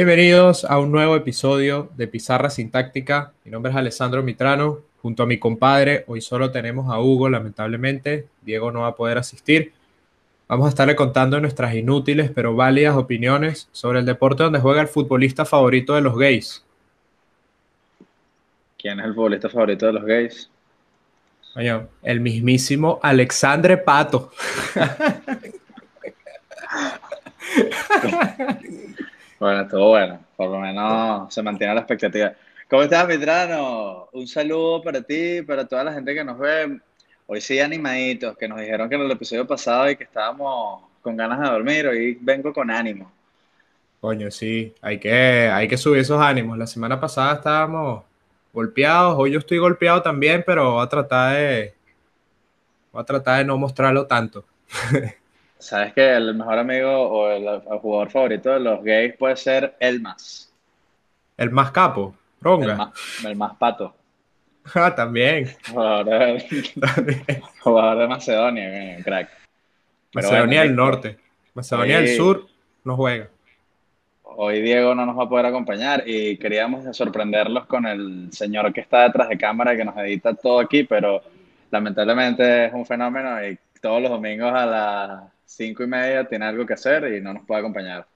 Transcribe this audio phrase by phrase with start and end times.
[0.00, 3.34] Bienvenidos a un nuevo episodio de Pizarra Sintáctica.
[3.44, 4.78] Mi nombre es Alessandro Mitrano.
[5.02, 8.26] Junto a mi compadre, hoy solo tenemos a Hugo, lamentablemente.
[8.40, 9.74] Diego no va a poder asistir.
[10.48, 14.88] Vamos a estarle contando nuestras inútiles pero válidas opiniones sobre el deporte donde juega el
[14.88, 16.64] futbolista favorito de los gays.
[18.78, 20.50] ¿Quién es el futbolista favorito de los gays?
[22.02, 24.32] El mismísimo Alexandre Pato.
[29.40, 30.20] Bueno, estuvo bueno.
[30.36, 32.34] Por lo menos se mantiene la expectativa.
[32.68, 34.08] ¿Cómo estás, Mitrano?
[34.12, 36.78] Un saludo para ti, para toda la gente que nos ve.
[37.26, 41.16] Hoy sí animaditos, que nos dijeron que en el episodio pasado y que estábamos con
[41.16, 41.86] ganas de dormir.
[41.86, 43.10] Hoy vengo con ánimo.
[44.02, 46.58] Coño, sí, hay que, hay que subir esos ánimos.
[46.58, 48.04] La semana pasada estábamos
[48.52, 51.74] golpeados, hoy yo estoy golpeado también, pero voy a tratar de,
[52.92, 54.44] voy a tratar de no mostrarlo tanto.
[55.60, 60.00] ¿Sabes que el mejor amigo o el, jugador favorito de los gays puede ser el
[60.00, 60.50] más?
[61.36, 62.92] El más capo, Ronga.
[63.24, 63.94] El más, pato.
[64.74, 65.50] Ah, también.
[65.70, 69.30] Jugador de, jugador de Macedonia, crack.
[70.12, 71.16] Macedonia del Norte.
[71.54, 72.46] Macedonia del Sur
[72.84, 73.28] no juega.
[74.22, 78.82] Hoy Diego no nos va a poder acompañar y queríamos sorprenderlos con el señor que
[78.82, 81.22] está detrás de cámara que nos edita todo aquí, pero
[81.70, 86.64] lamentablemente es un fenómeno y todos los domingos a las cinco y media tiene algo
[86.64, 88.06] que hacer y no nos puede acompañar.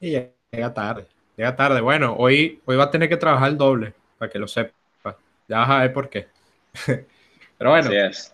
[0.00, 0.12] Y
[0.52, 1.80] llega tarde, llega tarde.
[1.80, 4.72] Bueno, hoy, hoy va a tener que trabajar el doble, para que lo sepa.
[5.48, 6.28] Ya vas a ver por qué.
[7.58, 7.90] Pero bueno.
[7.90, 8.32] es.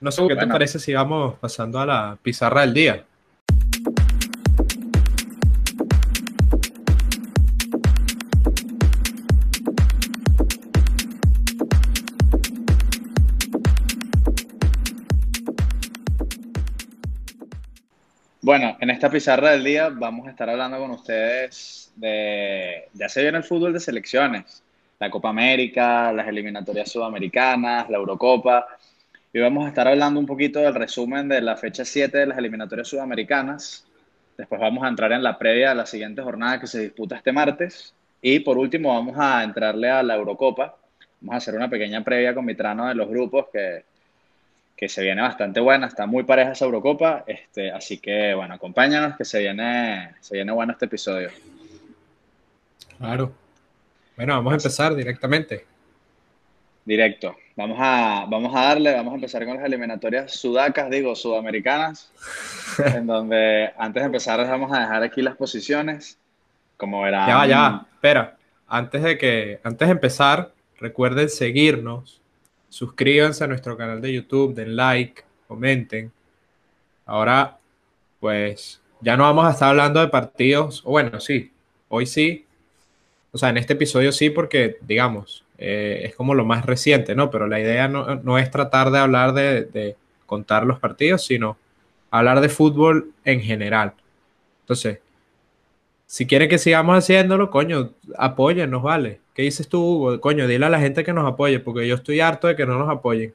[0.00, 3.04] No sé qué te parece si vamos pasando a la pizarra del día.
[18.42, 23.20] Bueno, en esta pizarra del día vamos a estar hablando con ustedes de, ya se
[23.20, 24.62] viene el fútbol de selecciones,
[24.98, 28.66] la Copa América, las eliminatorias sudamericanas, la Eurocopa,
[29.30, 32.38] y vamos a estar hablando un poquito del resumen de la fecha 7 de las
[32.38, 33.86] eliminatorias sudamericanas.
[34.38, 37.32] Después vamos a entrar en la previa de la siguiente jornada que se disputa este
[37.32, 37.94] martes.
[38.22, 40.76] Y por último vamos a entrarle a la Eurocopa.
[41.20, 43.84] Vamos a hacer una pequeña previa con Mitrano de los grupos que
[44.80, 49.14] que se viene bastante buena, está muy pareja esa Eurocopa, este, así que bueno, acompáñanos
[49.14, 51.28] que se viene, se viene bueno este episodio.
[52.96, 53.30] Claro.
[54.16, 55.66] Bueno, vamos a empezar directamente.
[56.86, 57.36] Directo.
[57.56, 62.10] Vamos a, vamos a darle, vamos a empezar con las eliminatorias sudacas, digo, sudamericanas,
[62.94, 66.18] en donde antes de empezar les vamos a dejar aquí las posiciones.
[66.78, 67.28] Como verán.
[67.28, 68.38] Ya, ya, espera.
[68.66, 72.19] Antes de que, antes de empezar, recuerden seguirnos
[72.70, 76.10] suscríbanse a nuestro canal de YouTube, den like, comenten.
[77.04, 77.58] Ahora,
[78.20, 81.52] pues ya no vamos a estar hablando de partidos, bueno, sí,
[81.88, 82.46] hoy sí,
[83.32, 87.30] o sea, en este episodio sí, porque digamos, eh, es como lo más reciente, ¿no?
[87.30, 91.56] Pero la idea no, es tratar de hablar de, de, contar los partidos, sino
[92.10, 93.94] hablar de fútbol en general.
[94.62, 95.00] Entonces,
[96.10, 99.20] si quieren que sigamos haciéndolo, coño, apóyennos, ¿vale?
[99.32, 100.20] ¿Qué dices tú, Hugo?
[100.20, 102.76] Coño, dile a la gente que nos apoye, porque yo estoy harto de que no
[102.76, 103.32] nos apoyen.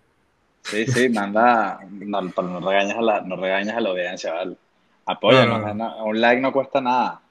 [0.61, 4.57] Sí, sí, manda, no, no, regañas, a la, no regañas a la audiencia, ¿vale?
[5.05, 7.21] Apóyanos, un like no cuesta nada.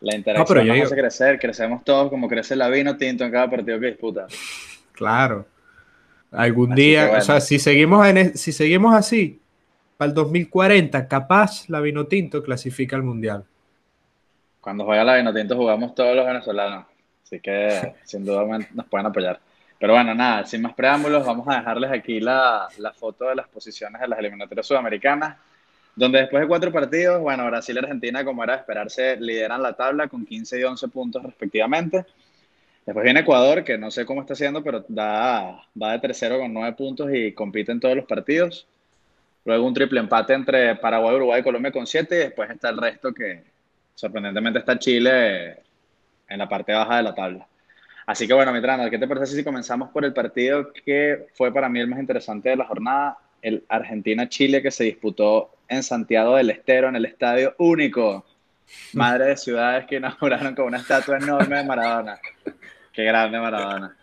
[0.00, 3.80] La interacción nos hace crecer, crecemos todos como crece la vino tinto en cada partido
[3.80, 4.28] que disputa.
[4.92, 5.44] Claro.
[6.30, 9.40] Algún día, o sea, si seguimos, en, si seguimos así,
[9.96, 13.44] para el 2040, capaz la vino tinto clasifica al mundial.
[14.66, 16.86] Cuando juega la Vinotinto jugamos todos los venezolanos.
[17.22, 18.44] Así que sin duda
[18.74, 19.38] nos pueden apoyar.
[19.78, 23.46] Pero bueno, nada, sin más preámbulos, vamos a dejarles aquí la, la foto de las
[23.46, 25.36] posiciones de las eliminatorias sudamericanas,
[25.94, 29.74] donde después de cuatro partidos, bueno, Brasil y Argentina, como era de esperarse, lideran la
[29.74, 32.04] tabla con 15 y 11 puntos respectivamente.
[32.84, 36.52] Después viene Ecuador, que no sé cómo está haciendo, pero da, va de tercero con
[36.52, 38.66] 9 puntos y compite en todos los partidos.
[39.44, 42.78] Luego un triple empate entre Paraguay, Uruguay y Colombia con 7 y después está el
[42.78, 43.44] resto que,
[43.96, 45.62] sorprendentemente está Chile
[46.28, 47.48] en la parte baja de la tabla.
[48.06, 51.68] Así que bueno, Mitrano, ¿qué te parece si comenzamos por el partido que fue para
[51.68, 53.18] mí el más interesante de la jornada?
[53.42, 58.24] El Argentina-Chile que se disputó en Santiago del Estero, en el estadio único.
[58.92, 62.20] Madre de ciudades que inauguraron con una estatua enorme de Maradona.
[62.92, 63.96] Qué grande Maradona.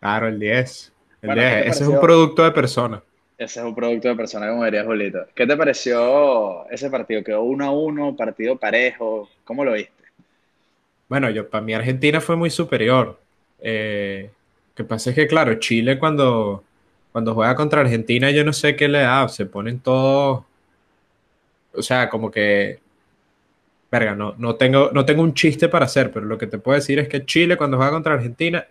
[0.00, 0.92] Claro, el 10.
[1.22, 1.66] El 10.
[1.66, 3.02] Ese es un producto de persona.
[3.38, 5.26] Ese es un producto de persona, como diría Julito.
[5.34, 7.24] ¿Qué te pareció ese partido?
[7.24, 9.28] ¿Quedó uno a uno, partido parejo?
[9.44, 9.92] ¿Cómo lo viste?
[11.08, 13.18] Bueno, yo para mí Argentina fue muy superior.
[13.60, 14.30] Eh,
[14.70, 16.64] lo que pasa es que, claro, Chile cuando,
[17.12, 20.44] cuando juega contra Argentina, yo no sé qué le da, se ponen todos,
[21.74, 22.80] o sea, como que
[23.90, 26.76] verga, no, no, tengo, no tengo un chiste para hacer, pero lo que te puedo
[26.76, 28.66] decir es que Chile cuando juega contra Argentina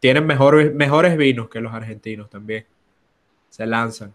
[0.00, 2.66] tienen mejores, mejores vinos que los argentinos también.
[3.48, 4.14] Se lanzan.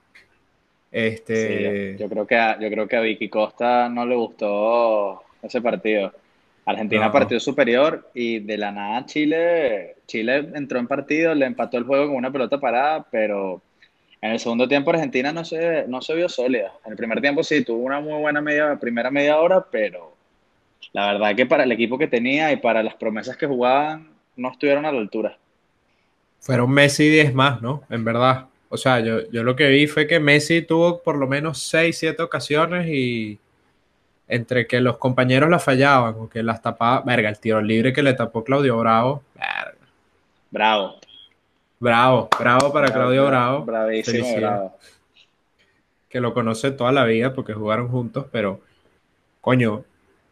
[0.91, 1.97] Este...
[1.99, 6.13] yo, creo que a, yo creo que a Vicky Costa no le gustó ese partido.
[6.65, 11.83] Argentina partió superior y de la nada Chile, Chile entró en partido, le empató el
[11.83, 13.61] juego con una pelota parada, pero
[14.21, 16.71] en el segundo tiempo Argentina no se, no se vio sólida.
[16.85, 20.15] En el primer tiempo sí, tuvo una muy buena media, primera media hora, pero
[20.93, 24.07] la verdad que para el equipo que tenía y para las promesas que jugaban,
[24.37, 25.37] no estuvieron a la altura.
[26.39, 27.83] Fueron Messi 10 más, ¿no?
[27.89, 28.47] En verdad.
[28.73, 31.95] O sea, yo, yo lo que vi fue que Messi tuvo por lo menos 6,
[31.95, 33.37] 7 ocasiones y
[34.27, 38.01] entre que los compañeros la fallaban o que las tapaba, verga, el tiro libre que
[38.01, 39.75] le tapó Claudio Bravo, verga.
[40.49, 40.95] Bravo.
[41.79, 43.63] Bravo, bravo para Claudio Bravo.
[43.63, 44.75] Bravísimo, bravo.
[46.09, 48.59] Que lo conoce toda la vida porque jugaron juntos, pero
[49.39, 49.85] coño,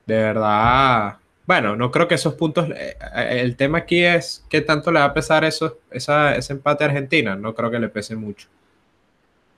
[0.08, 1.20] de verdad
[1.52, 2.70] bueno, no creo que esos puntos.
[2.70, 6.86] Eh, eh, el tema aquí es qué tanto le va a pesar eso, ese empate
[6.86, 7.36] a Argentina.
[7.36, 8.48] No creo que le pese mucho.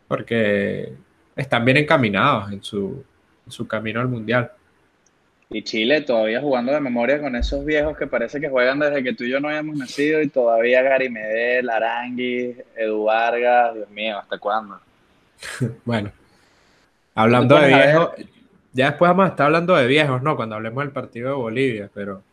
[0.08, 0.92] Porque
[1.36, 3.06] están bien encaminados en su,
[3.68, 4.50] camino al mundial.
[5.52, 9.14] Y Chile todavía jugando de memoria con esos viejos que parece que juegan desde que
[9.14, 14.18] tú y yo no habíamos nacido y todavía Gary Medel, Arangui, Edu Vargas, Dios mío,
[14.18, 14.80] ¿hasta cuándo?
[15.86, 16.12] bueno,
[17.14, 18.10] hablando de viejos,
[18.74, 20.36] ya después vamos a estar hablando de viejos, ¿no?
[20.36, 22.24] Cuando hablemos del partido de Bolivia, pero.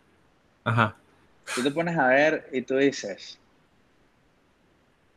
[0.65, 0.97] Ajá.
[1.55, 3.39] Tú te pones a ver y tú dices.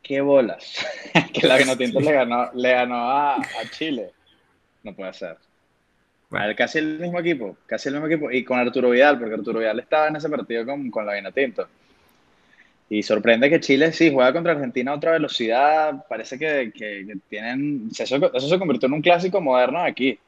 [0.02, 0.84] ¿Qué bolas?
[1.32, 4.10] que la Vinotinto le ganó, le ganó a, Chile.
[4.82, 5.38] No puede ser.
[6.56, 8.30] casi el mismo equipo, casi el mismo equipo.
[8.30, 11.66] Y con Arturo Vidal, porque Arturo Vidal estaba en ese partido con, con la Vinotinto.
[12.90, 16.04] Y sorprende que Chile sí juega contra Argentina a otra velocidad.
[16.06, 17.88] Parece que, que, tienen.
[17.90, 20.18] Eso, se convirtió en un clásico moderno aquí.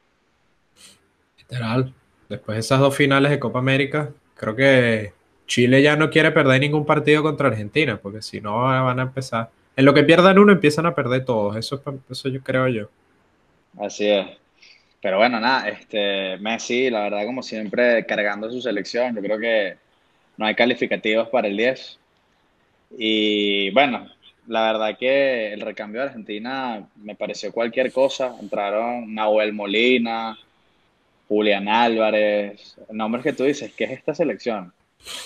[1.48, 1.92] Literal.
[2.28, 5.12] Después de esas dos finales de Copa América, creo que
[5.46, 9.50] Chile ya no quiere perder ningún partido contra Argentina, porque si no van a empezar.
[9.76, 11.56] En lo que pierdan uno, empiezan a perder todos.
[11.56, 12.88] Eso, eso yo creo yo.
[13.78, 14.26] Así es.
[15.00, 19.14] Pero bueno, nada, este, Messi, la verdad, como siempre, cargando su selección.
[19.14, 19.76] Yo creo que
[20.36, 21.98] no hay calificativos para el 10.
[22.98, 24.08] Y bueno,
[24.46, 28.34] la verdad que el recambio de Argentina me pareció cualquier cosa.
[28.40, 30.36] Entraron Nahuel Molina,
[31.28, 34.72] Julián Álvarez, nombres que tú dices, ¿qué es esta selección?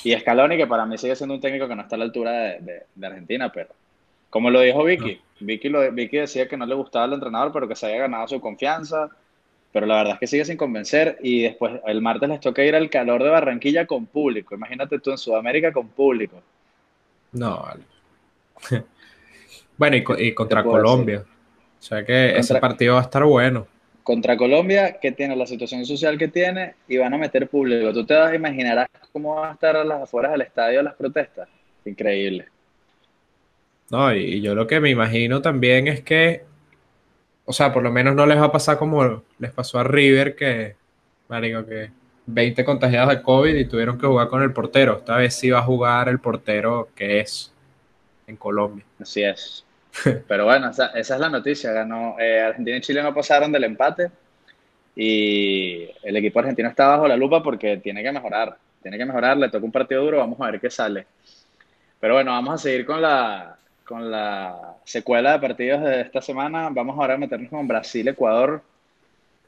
[0.05, 2.32] Y Scaloni, que para mí sigue siendo un técnico que no está a la altura
[2.32, 3.70] de, Argentina, pero
[4.29, 7.69] como lo dijo Vicky, Vicky, lo, Vicky decía que no le gustaba el entrenador, pero
[7.69, 9.08] que se había ganado su confianza,
[9.73, 12.75] pero la verdad es que sigue sin convencer y después el martes les toca ir
[12.75, 16.43] al calor de Barranquilla con público, imagínate tú en Sudamérica con público.
[17.32, 17.82] No, vale.
[19.76, 23.67] bueno, y, contra Colombia, o sea que ese partido va a estar bueno
[24.11, 27.93] contra Colombia, que tiene la situación social que tiene, y van a meter público.
[27.93, 30.95] Tú te vas a imaginar cómo van a estar a las afueras del estadio las
[30.95, 31.49] protestas.
[31.85, 32.49] Increíble.
[33.89, 36.43] No, y yo lo que me imagino también es que,
[37.45, 40.35] o sea, por lo menos no les va a pasar como les pasó a River,
[40.35, 40.75] que,
[41.29, 41.90] marico, que
[42.26, 44.97] 20 contagiados de COVID y tuvieron que jugar con el portero.
[44.99, 47.52] Esta vez sí va a jugar el portero que es
[48.26, 48.85] en Colombia.
[48.99, 49.64] Así es.
[50.28, 51.73] Pero bueno, esa, es la noticia.
[51.73, 54.11] Ganó, eh, Argentina y Chile no pasaron del empate
[54.97, 58.56] y el equipo argentino está bajo la lupa porque tiene que mejorar.
[58.82, 61.06] Tiene que mejorar, le toca un partido duro, vamos a ver qué sale.
[62.00, 66.68] Pero bueno, vamos a seguir con la, con la secuela de partidos de esta semana.
[66.70, 68.62] Vamos ahora a meternos con Brasil-Ecuador,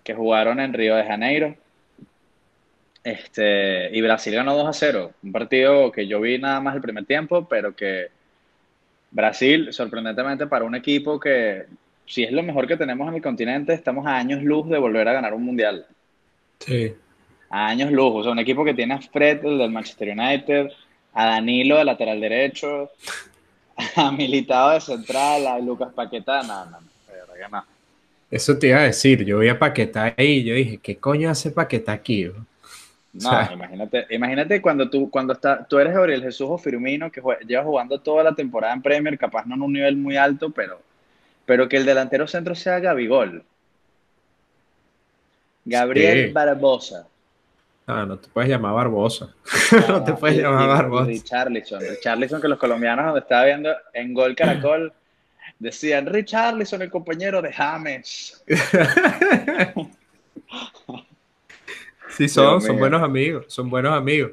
[0.04, 1.54] que jugaron en Río de Janeiro.
[3.04, 5.12] Este, y Brasil ganó 2 a 0.
[5.22, 8.08] Un partido que yo vi nada más el primer tiempo, pero que
[9.12, 11.66] Brasil, sorprendentemente para un equipo que,
[12.06, 15.06] si es lo mejor que tenemos en el continente, estamos a años luz de volver
[15.08, 15.86] a ganar un mundial.
[16.58, 16.94] Sí.
[17.50, 18.12] A años luz.
[18.14, 20.70] O sea, un equipo que tiene a Fred, el del Manchester United,
[21.12, 22.90] a Danilo de lateral derecho,
[23.96, 26.42] a Militado de central, a Lucas Paquetá.
[26.42, 26.80] No, no,
[27.50, 27.64] no,
[28.30, 29.24] Eso te iba a decir.
[29.24, 32.30] Yo vi a Paquetá ahí y yo dije, ¿qué coño hace Paquetá aquí?
[33.12, 37.64] No, imagínate, imagínate cuando tú, cuando está, tú eres Gabriel Jesús o Firmino, que lleva
[37.64, 40.80] jugando toda la temporada en Premier, capaz no en un nivel muy alto, pero,
[41.44, 43.44] pero que el delantero centro sea Gabigol.
[45.64, 47.06] Gabriel Barbosa.
[47.86, 49.34] Ah, no te puedes llamar Barbosa.
[49.88, 51.06] no te puedes llamar Barbosa.
[51.06, 51.80] Richarlison.
[51.80, 54.92] Richarlison, que los colombianos donde estaba viendo en Gol Caracol,
[55.58, 58.42] decían Richarlison, el compañero de James.
[62.16, 64.32] Sí, son, son buenos amigos, son buenos amigos.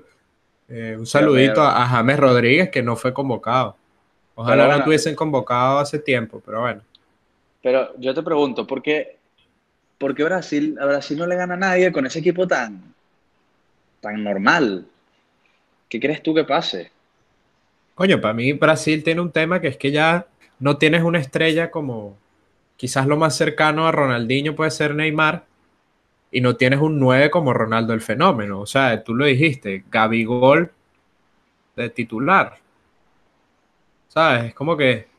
[0.67, 3.75] Eh, un saludito a, James Rodríguez que no fue convocado.
[4.35, 6.81] Ojalá no tuviesen convocado hace tiempo, pero bueno.
[7.61, 9.17] Pero yo te pregunto, ¿por qué,
[9.97, 12.93] por qué Brasil, a Brasil no le gana a nadie con ese equipo tan,
[13.99, 14.85] tan normal.
[15.89, 16.91] ¿Qué crees tú que pase?
[17.95, 20.27] Coño, para mí Brasil tiene un tema que es que ya
[20.59, 22.17] no tienes una estrella como
[22.77, 25.45] quizás lo más cercano a Ronaldinho puede ser Neymar
[26.31, 28.61] y no tienes un 9 como Ronaldo el fenómeno.
[28.61, 30.71] O sea, tú lo dijiste, Gabigol
[31.75, 32.57] de titular.
[34.07, 34.45] ¿Sabes?
[34.45, 35.09] Es como que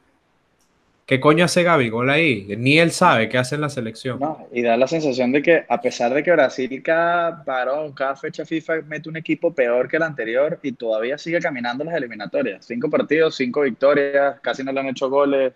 [1.11, 2.47] ¿Qué coño hace Gabigol ahí?
[2.57, 4.21] Ni él sabe qué hace en la selección.
[4.53, 8.47] Y da la sensación de que a pesar de que Brasil cada parón, cada fecha
[8.47, 12.65] FIFA mete un equipo peor que el anterior y todavía sigue caminando las eliminatorias.
[12.65, 15.53] Cinco partidos, cinco victorias, casi no le han hecho goles.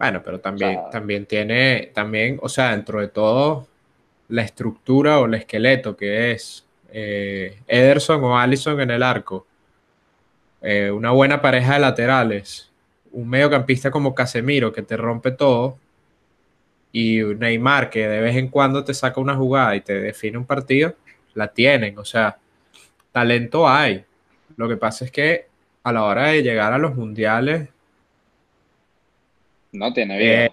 [0.00, 3.68] Bueno, pero también, también tiene, también, o sea, dentro de todo,
[4.28, 9.46] la estructura o el esqueleto que es eh, Ederson o Allison en el arco,
[10.62, 12.70] eh, una buena pareja de laterales
[13.12, 15.78] un mediocampista como Casemiro que te rompe todo
[16.92, 20.44] y Neymar que de vez en cuando te saca una jugada y te define un
[20.44, 20.94] partido,
[21.34, 21.98] la tienen.
[21.98, 22.38] O sea,
[23.12, 24.04] talento hay.
[24.56, 25.46] Lo que pasa es que
[25.84, 27.68] a la hora de llegar a los mundiales...
[29.72, 30.44] No tiene vida.
[30.46, 30.52] Eh,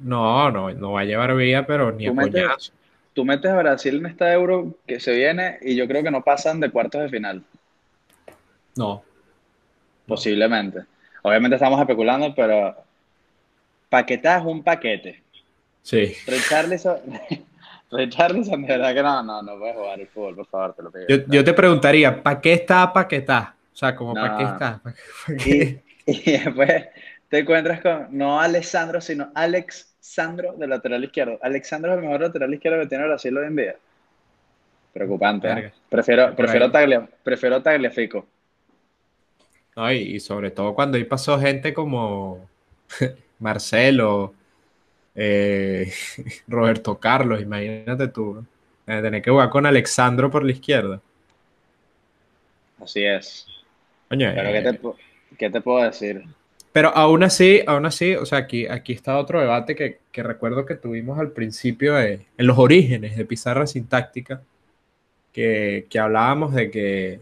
[0.00, 2.72] no, no, no va a llevar vida, pero ni a coñazo.
[3.12, 6.22] Tú metes a Brasil en esta euro que se viene y yo creo que no
[6.22, 7.42] pasan de cuartos de final.
[8.76, 9.02] No.
[10.06, 10.80] Posiblemente.
[11.22, 12.76] Obviamente estamos especulando, pero
[13.88, 15.22] paquetá es un paquete.
[15.82, 16.14] Sí.
[16.26, 16.98] Richarlison,
[17.90, 20.90] Richarlison, de verdad que no, no, no puedes jugar el fútbol, por favor, te lo
[20.90, 21.06] pido.
[21.28, 23.54] Yo, te preguntaría, ¿para qué está paquetá?
[23.72, 24.80] O sea, como ¿para qué está?
[25.46, 25.80] Y,
[26.30, 26.86] y, después
[27.28, 31.38] te encuentras con, no Alessandro, sino Alex Sandro del lateral izquierdo.
[31.42, 33.76] Alexandro es el mejor lateral izquierdo que tiene Brasil hoy en día.
[34.92, 35.48] Preocupante.
[35.48, 35.72] ¿eh?
[35.88, 38.26] Prefiero, prefiero, taglia, prefiero Tagliafico
[39.92, 42.48] y, sobre todo cuando ahí pasó gente como
[43.38, 44.34] Marcelo,
[45.14, 45.92] eh,
[46.48, 48.46] Roberto Carlos, imagínate tú, ¿no?
[49.02, 51.00] tener que jugar con Alexandro por la izquierda.
[52.80, 53.46] Así es.
[54.08, 54.78] Pero eh,
[55.36, 56.24] ¿qué, te, puedo decir?
[56.76, 60.74] Pero aún así, aún así, o sea, aquí, aquí está otro debate que, recuerdo que
[60.74, 64.42] tuvimos al principio en los orígenes de Pizarra Sintáctica,
[65.32, 67.20] que, que hablábamos de que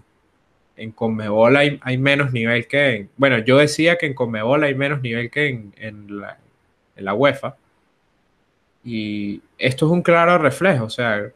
[0.77, 3.11] en Conmebol hay, menos nivel que en...
[3.17, 6.37] Bueno, yo decía que en Conmebol hay menos nivel que en, la,
[6.97, 7.55] en la UEFA.
[8.83, 11.31] Y esto es un claro reflejo, o sea,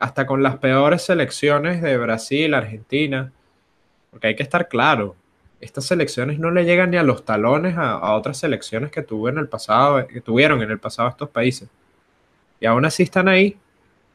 [0.00, 3.30] hasta con las peores selecciones de Brasil, Argentina,
[4.10, 5.14] porque hay que estar claro,
[5.60, 9.44] estas selecciones no le llegan ni a los talones a, otras selecciones que tuvieron en
[9.44, 11.68] el pasado, que tuvieron en el pasado estos países.
[12.60, 13.56] Y aún así están ahí,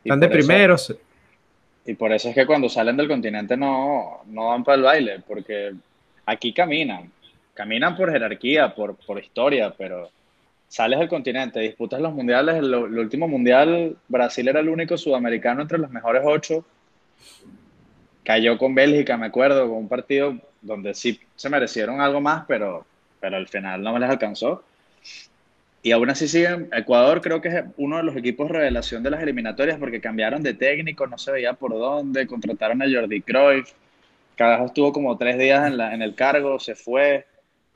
[0.04, 0.96] están de primeros.
[1.86, 5.24] Y por eso es que cuando salen del continente no, no van para el baile,
[5.28, 5.74] porque
[6.26, 7.12] aquí caminan,
[7.54, 10.10] caminan por jerarquía, por, por historia, pero
[10.68, 15.80] sales del continente, disputas los mundiales, el, último mundial Brasil era el único sudamericano entre
[15.80, 16.64] los mejores ocho,
[18.24, 22.86] cayó con Bélgica, me acuerdo, con un partido donde sí se merecieron algo más, pero,
[23.20, 24.64] pero al final no me les alcanzó.
[25.82, 29.22] Y aún así siguen, Ecuador creo que es uno de los equipos revelación de las
[29.22, 33.72] eliminatorias porque cambiaron de técnico, no se veía por dónde, contrataron a Jordi Cruyff,
[34.36, 37.26] Carajo estuvo como tres días en, la, en el cargo, se fue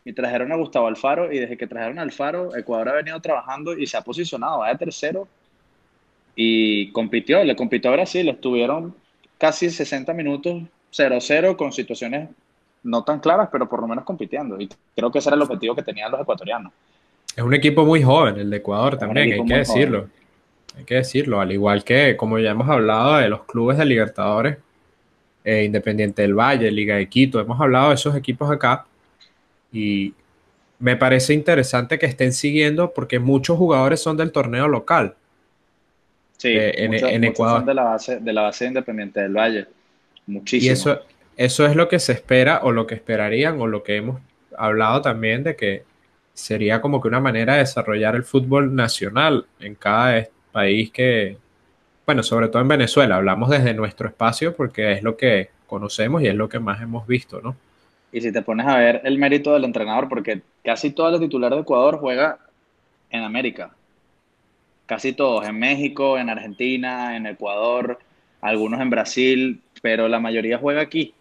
[0.06, 3.78] y trajeron a Gustavo Alfaro y desde que trajeron a Alfaro, Ecuador ha venido trabajando
[3.78, 5.28] y se ha posicionado, va de tercero
[6.36, 8.96] y compitió, le compitió a Brasil, estuvieron
[9.38, 12.30] casi 60 minutos 0-0 con situaciones
[12.84, 15.75] no tan claras, pero por lo menos compitiendo y creo que ese era el objetivo
[15.75, 16.72] que tenían los ecuatorianos.
[17.36, 20.10] Es un equipo muy joven, el de Ecuador también, hay que decirlo.
[20.78, 24.58] Hay que decirlo, al igual que, como ya hemos hablado de los clubes de Libertadores,
[25.44, 28.86] eh, Independiente del Valle, Liga de Quito, hemos hablado de esos equipos acá
[29.72, 30.13] y
[30.80, 35.16] me parece interesante que estén siguiendo porque muchos jugadores son del torneo local.
[36.38, 37.60] Sí, eh, en, Ecuador.
[37.60, 39.68] Son de la, base, de la base Independiente del Valle.
[40.28, 40.70] Muchísimo.
[40.70, 41.00] Y eso,
[41.38, 44.22] eso es lo que se espera o lo que esperarían o lo que hemos
[44.58, 45.84] hablado también de que
[46.34, 51.38] sería como que una manera de desarrollar el fútbol nacional en cada país que,
[52.06, 56.28] bueno, sobre todo en Venezuela, hablamos desde nuestro espacio porque es lo que conocemos y
[56.28, 57.56] es lo que más hemos visto, ¿no?
[58.12, 61.52] Y si te pones a ver el mérito del entrenador, porque casi todo el titular
[61.54, 62.38] de Ecuador juega
[63.10, 63.72] en América.
[64.86, 67.98] Casi todos, en México, en Argentina, en Ecuador,
[68.42, 71.16] algunos en Brasil, pero la mayoría juega aquí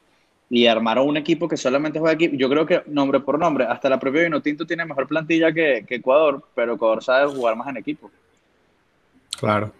[0.54, 2.30] y armaron un equipo que solamente juega aquí.
[2.34, 6.46] Yo creo que nombre por nombre, hasta la propia Vinotinto tiene mejor plantilla que, Ecuador,
[6.54, 8.10] pero Ecuador sabe jugar más en equipo.
[9.38, 9.72] Claro.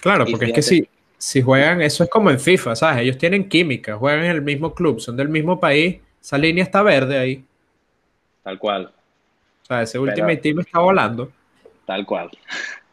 [0.00, 3.02] Claro, porque es que si, si juegan, eso es como en FIFA, ¿sabes?
[3.02, 6.82] Ellos tienen química, juegan en el mismo club, son del mismo país, esa línea está
[6.84, 7.44] verde ahí.
[8.44, 8.92] Tal cual.
[9.62, 11.32] O sea, ese Ultimate Team está volando.
[11.84, 12.30] Tal cual.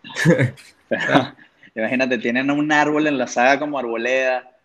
[1.76, 4.57] Imagínate, tienen un árbol en la saga como Arboleda,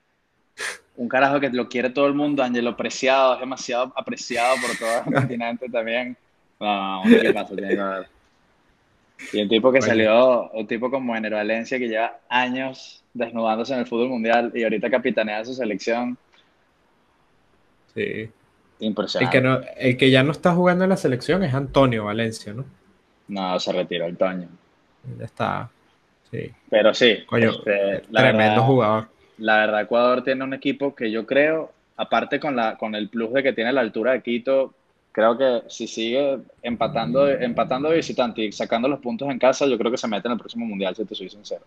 [0.96, 4.98] un carajo que lo quiere todo el mundo, Angelo Preciado, es demasiado apreciado por todo
[5.06, 6.16] el continente también.
[6.60, 8.06] No, un equipazo tiene que ver.
[9.32, 9.86] Y un tipo que Oye.
[9.86, 14.64] salió, un tipo como Enero Valencia que lleva años desnudándose en el fútbol mundial y
[14.64, 16.16] ahorita capitanea su selección.
[17.94, 18.00] Sí.
[18.00, 18.30] El
[18.80, 19.36] Impresionante.
[19.38, 22.64] que, no, el que ya no está jugando en la selección es Antonio Valencia, ¿no?
[23.28, 24.48] No, se retiró el Toño.
[25.18, 25.70] Ya está.
[26.30, 26.50] Sí.
[26.70, 29.08] Pero sí, Coño, este, la tremendo verdad- jugador.
[29.38, 33.32] La verdad, Ecuador tiene un equipo que yo creo, aparte con, la, con el plus
[33.32, 34.74] de que tiene la altura de Quito,
[35.12, 39.78] creo que si sigue empatando, empatando de visitante y sacando los puntos en casa, yo
[39.78, 41.64] creo que se mete en el próximo mundial, si te soy sincero.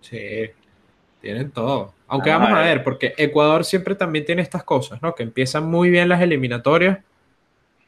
[0.00, 0.50] Sí.
[1.22, 1.94] Tienen todo.
[2.08, 5.14] Aunque Vamos vamos, a ver, porque Ecuador siempre también tiene estas cosas, ¿no?
[5.14, 6.98] Que empiezan muy bien las eliminatorias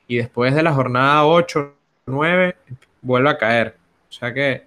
[0.07, 1.75] y después de la jornada 8,
[2.07, 2.57] 9,
[3.03, 3.75] vuelve a caer.
[4.09, 4.67] O sea que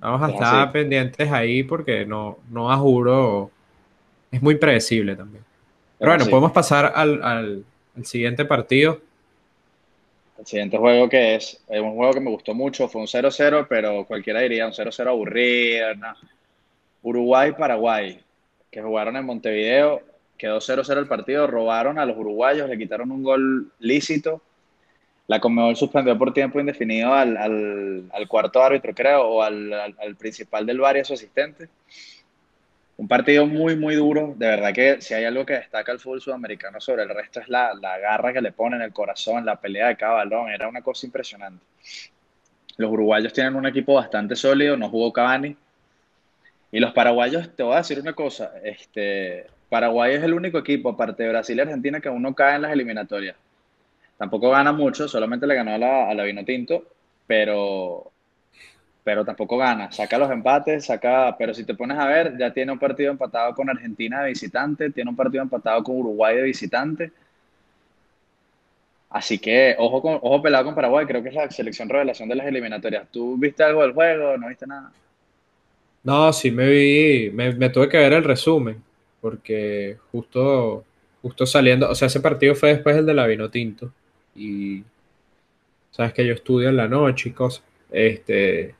[0.00, 0.72] vamos a Es estar así.
[0.72, 3.50] pendientes ahí porque no, no a juro.
[4.30, 5.44] Es muy predecible también.
[5.98, 7.64] Pero bueno, podemos pasar al, al-
[7.96, 9.00] al siguiente partido.
[10.38, 13.66] El siguiente juego que es, es un juego que me gustó mucho, fue un 0-0,
[13.68, 15.94] pero cualquiera diría un 0-0 aburrido.
[15.94, 16.08] ¿no?
[17.02, 18.20] Uruguay-Paraguay,
[18.70, 20.02] que jugaron en Montevideo,
[20.36, 24.42] quedó 0-0 el partido, robaron a los uruguayos, le quitaron un gol lícito.
[25.26, 30.16] La Conmebol suspendió por tiempo indefinido al, al- cuarto árbitro, creo, o al, al- al
[30.16, 31.68] principal del VAR y a su asistente.
[32.96, 34.34] Un partido muy, muy duro.
[34.36, 37.48] De verdad que si hay algo que destaca el fútbol sudamericano sobre el resto es
[37.48, 40.50] la, la garra que le ponen, el corazón, la pelea de cada balón.
[40.50, 41.64] Era una cosa impresionante.
[42.76, 45.56] Los uruguayos tienen un equipo bastante sólido, no jugó Cavani.
[46.70, 50.90] Y los paraguayos, te voy a decir una cosa, este, Paraguay es el único equipo,
[50.90, 53.36] aparte de Brasil y Argentina, que aún no cae en las eliminatorias.
[54.24, 56.82] Tampoco gana mucho, solamente le ganó a la, a la Vinotinto,
[57.26, 58.10] pero,
[59.02, 59.92] pero tampoco gana.
[59.92, 63.54] Saca los empates, saca, pero si te pones a ver, ya tiene un partido empatado
[63.54, 67.12] con Argentina de visitante, tiene un partido empatado con Uruguay de visitante.
[69.10, 72.36] Así que ojo, con, ojo pelado con Paraguay, creo que es la selección revelación de
[72.36, 73.06] las eliminatorias.
[73.10, 74.38] ¿Tú viste algo del juego?
[74.38, 74.90] ¿No viste nada?
[76.02, 78.82] No, sí me vi, me, tuve que ver el resumen,
[79.20, 80.82] porque justo,
[81.20, 83.92] justo saliendo, o sea, ese partido fue después del de la Vinotinto,
[84.34, 84.84] y
[85.90, 88.74] sabes que yo estudio en la noche y cosas, este,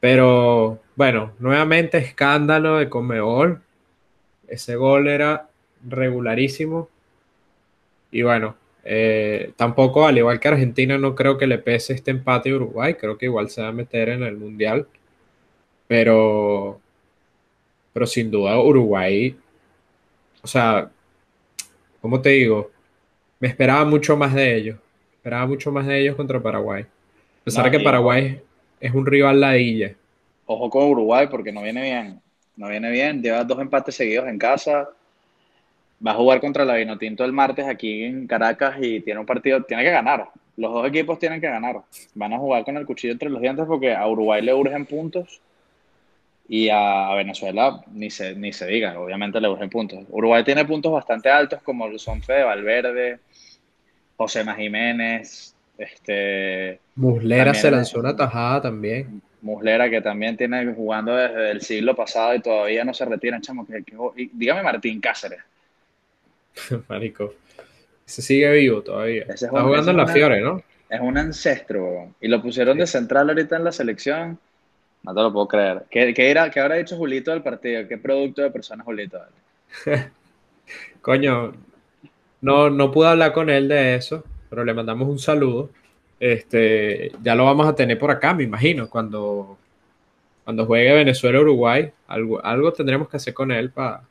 [0.00, 3.60] pero bueno, nuevamente escándalo de Conmebol,
[4.48, 5.48] ese gol era
[5.88, 6.88] regularísimo,
[8.10, 12.50] y bueno, eh, tampoco, al igual que Argentina, no creo que le pese este empate
[12.50, 14.86] a Uruguay, creo que igual se va a meter en el Mundial.
[15.88, 16.80] Pero,
[17.92, 19.36] pero sin duda Uruguay,
[20.42, 20.90] o sea,
[22.00, 22.70] ¿cómo te digo?
[23.44, 24.78] Me esperaba mucho más de ellos.
[25.16, 26.84] Esperaba mucho más de ellos contra Paraguay.
[26.84, 28.40] A pesar No, de que Paraguay
[28.80, 29.94] es un rival ladilla.
[30.46, 32.22] Ojo con Uruguay porque no viene bien.
[32.56, 33.22] No viene bien.
[33.22, 34.88] Lleva dos empates seguidos en casa.
[36.06, 39.62] Va a jugar contra la Vinotinto el martes aquí en Caracas y tiene un partido,
[39.62, 40.26] tiene que ganar.
[40.56, 41.82] Los dos equipos tienen que ganar.
[42.14, 45.42] Van a jugar con el cuchillo entre los dientes porque a Uruguay le urgen puntos
[46.48, 50.00] y a, Venezuela ni se, ni se diga, obviamente le urgen puntos.
[50.08, 53.18] Uruguay tiene puntos bastante altos como son Fede Valverde,
[54.16, 59.20] José Jiménez, este, Muslera se lanzó una tajada también.
[59.42, 63.66] Muslera, que también tiene jugando desde el siglo pasado y todavía no se retiran, chamo.
[63.66, 65.40] Que, que- y dígame Martín Cáceres.
[66.88, 67.34] Marico.
[68.06, 69.24] Ese sigue vivo todavía.
[69.28, 70.62] Es Está un- jugando en la una- Fiore, ¿no?
[70.88, 72.14] Es un ancestro.
[72.20, 74.38] Y lo pusieron de central ahorita en la selección.
[75.02, 75.84] No te lo puedo creer.
[75.90, 77.86] ¿Qué, qué, era- qué habrá dicho Julito del partido?
[77.88, 79.20] ¿Qué producto de persona es Julito?
[81.02, 81.52] Coño,
[82.44, 85.70] no, no pude hablar con él de eso, pero le mandamos un saludo.
[86.20, 89.56] Este, ya lo vamos a tener por acá, me imagino, cuando,
[90.44, 91.90] cuando juegue Venezuela-Uruguay.
[92.06, 94.02] Algo, algo tendremos que hacer con él para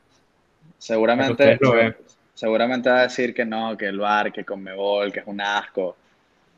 [0.78, 1.96] Seguramente, Para
[2.34, 5.96] seguramente va a decir que no, que el bar, que Conmebol, que es un asco.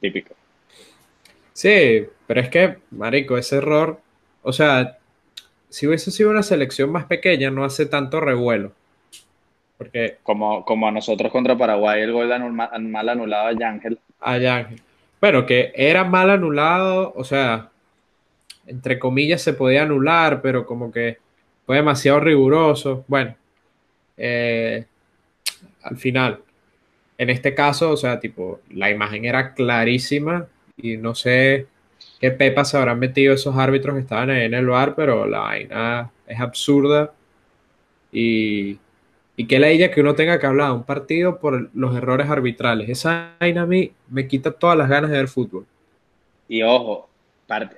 [0.01, 0.35] Típico.
[1.53, 4.01] Sí, pero es que, marico, ese error,
[4.43, 4.97] o sea,
[5.69, 8.73] si hubiese sido una selección más pequeña, no hace tanto revuelo.
[9.79, 13.99] Porque Como, como a nosotros contra Paraguay, el gol de anul- mal anulado a Yángel.
[14.21, 14.71] allá,
[15.21, 17.71] bueno, que era mal anulado, o sea,
[18.67, 21.19] entre comillas se podía anular, pero como que
[21.65, 23.05] fue demasiado riguroso.
[23.09, 23.35] Bueno,
[24.17, 24.85] eh,
[25.83, 26.41] al final,
[27.19, 31.67] en este caso, o sea, tipo, la imagen era clarísima y no sé
[32.21, 35.41] qué pepa se habrán metido esos árbitros que estaban ahí en el bar, pero la
[35.41, 37.13] vaina es absurda
[38.13, 38.79] y,
[39.37, 42.89] y qué ella que uno tenga que hablar de un partido por los errores arbitrales.
[42.89, 45.67] Esa vaina a mí me quita todas las ganas de ver fútbol.
[46.49, 47.09] Y ojo,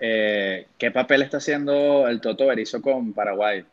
[0.00, 3.64] eh, ¿qué papel está haciendo el Toto Berizzo con Paraguay?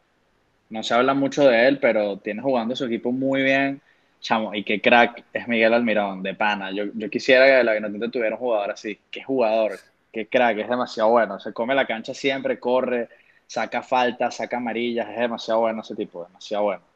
[0.70, 3.82] No se habla mucho de él, pero tiene jugando su equipo muy bien.
[4.20, 6.72] Chamo, y qué crack es Miguel Almirón, de pana.
[6.72, 8.98] Yo, yo quisiera que la Vinotinto tuviera un jugador así.
[9.12, 9.74] Qué jugador,
[10.12, 11.40] qué crack, es demasiado bueno.
[11.40, 13.10] Se come la cancha siempre, corre,
[13.46, 15.08] saca faltas, saca amarillas.
[15.10, 16.95] Es demasiado bueno ese tipo, demasiado bueno.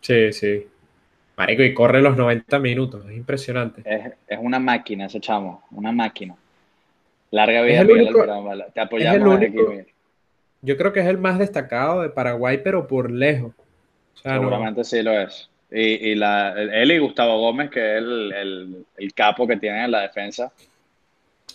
[0.00, 0.66] Sí, sí.
[1.36, 3.82] Marico, y corre los 90 minutos, es impresionante.
[3.84, 6.36] Es, es una máquina ese chamo, una máquina.
[7.30, 8.64] Larga vida, Miguel Almirón.
[8.74, 9.56] Te apoyamos aquí,
[10.62, 13.52] Yo creo que es el más destacado de Paraguay, pero por lejos.
[14.14, 15.48] Seguramente sí lo es.
[15.70, 19.92] Y, y la, él y Gustavo Gómez, que es el, el, capo que tiene en
[19.92, 20.52] la defensa.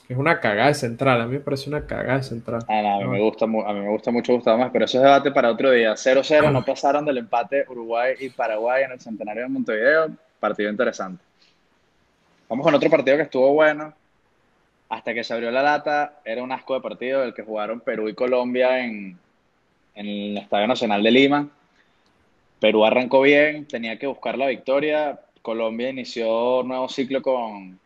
[0.07, 2.61] Es una cagada de central, a mí me parece una cagada de central.
[2.67, 4.97] Ah, no, a, mí Me gusta, a mí me gusta mucho Gustavo Gómez, pero eso
[4.97, 5.93] es debate para otro día.
[5.93, 10.11] 0-0, no pasaron del empate Uruguay y Paraguay en el Centenario de Montevideo.
[10.39, 11.23] Partido interesante.
[12.47, 13.93] Vamos con otro partido que estuvo bueno.
[14.89, 18.07] Hasta que se abrió la lata, era un asco de partido el que jugaron Perú
[18.07, 19.17] y Colombia en,
[19.95, 21.49] en el Estadio Nacional de Lima
[22.59, 25.19] Perú arrancó bien, tenía que buscar la victoria.
[25.41, 27.79] Colombia inició un nuevo ciclo con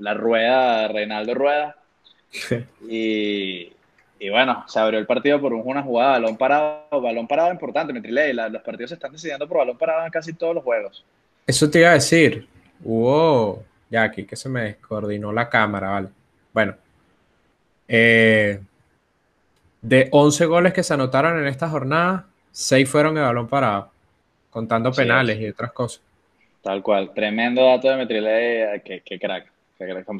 [0.00, 1.76] la rueda Reinaldo Rueda.
[2.88, 3.72] Y,
[4.18, 6.84] y, bueno, se abrió el partido por una jugada balón parado.
[6.90, 8.34] Balón parado importante, me trilé.
[8.34, 11.04] los partidos se están decidiendo por balón parado en casi todos los juegos.
[11.46, 12.46] Eso te iba a decir.
[12.82, 13.64] Hubo.
[13.88, 16.08] Ya aquí que se me descoordinó la cámara, ¿vale?
[16.52, 16.74] Bueno.
[17.88, 18.60] Eh,
[19.82, 23.90] de 11 goles que se anotaron en esta jornada, 6 fueron de balón parado
[24.50, 26.02] contando penales y otras cosas.
[26.62, 29.50] Tal cual, tremendo dato de Metriley, que, crack.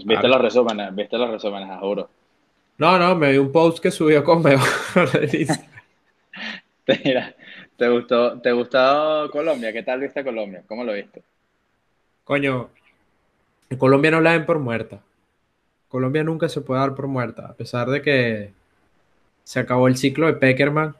[0.04, 2.08] Viste los resúmenes, viste los resúmenes, juro.
[2.78, 4.58] No, no, me vi un post que subió con Meo.
[7.04, 7.34] Mira,
[7.76, 9.72] ¿te gustó, ¿te gustó Colombia?
[9.72, 10.62] ¿Qué tal viste Colombia?
[10.66, 11.22] ¿Cómo lo viste?
[12.24, 12.70] Coño,
[13.68, 15.00] en Colombia no la den por muerta.
[15.88, 18.52] Colombia nunca se puede dar por muerta, a pesar de que
[19.44, 20.94] se acabó el ciclo de Peckerman,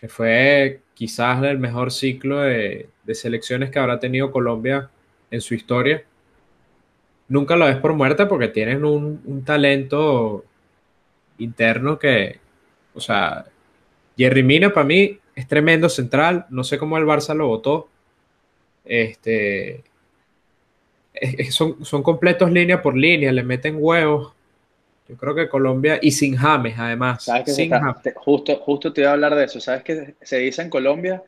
[0.00, 4.90] que fue quizás el mejor ciclo de, selecciones que habrá tenido Colombia
[5.30, 6.04] en su historia.
[7.28, 10.44] Nunca lo ves por muerte porque tienen un, talento
[11.38, 12.38] interno que,
[12.94, 13.46] o sea,
[14.16, 16.46] Jerry Mina para mí es tremendo central.
[16.50, 17.88] No sé cómo el Barça lo votó.
[18.84, 19.82] Este,
[21.50, 24.32] son, son completos línea por línea, le meten huevos.
[25.08, 27.28] Yo creo que Colombia, y sin James además.
[28.16, 29.60] justo, justo te iba a hablar de eso.
[29.60, 31.22] ¿Sabes qué se dice en Colombia?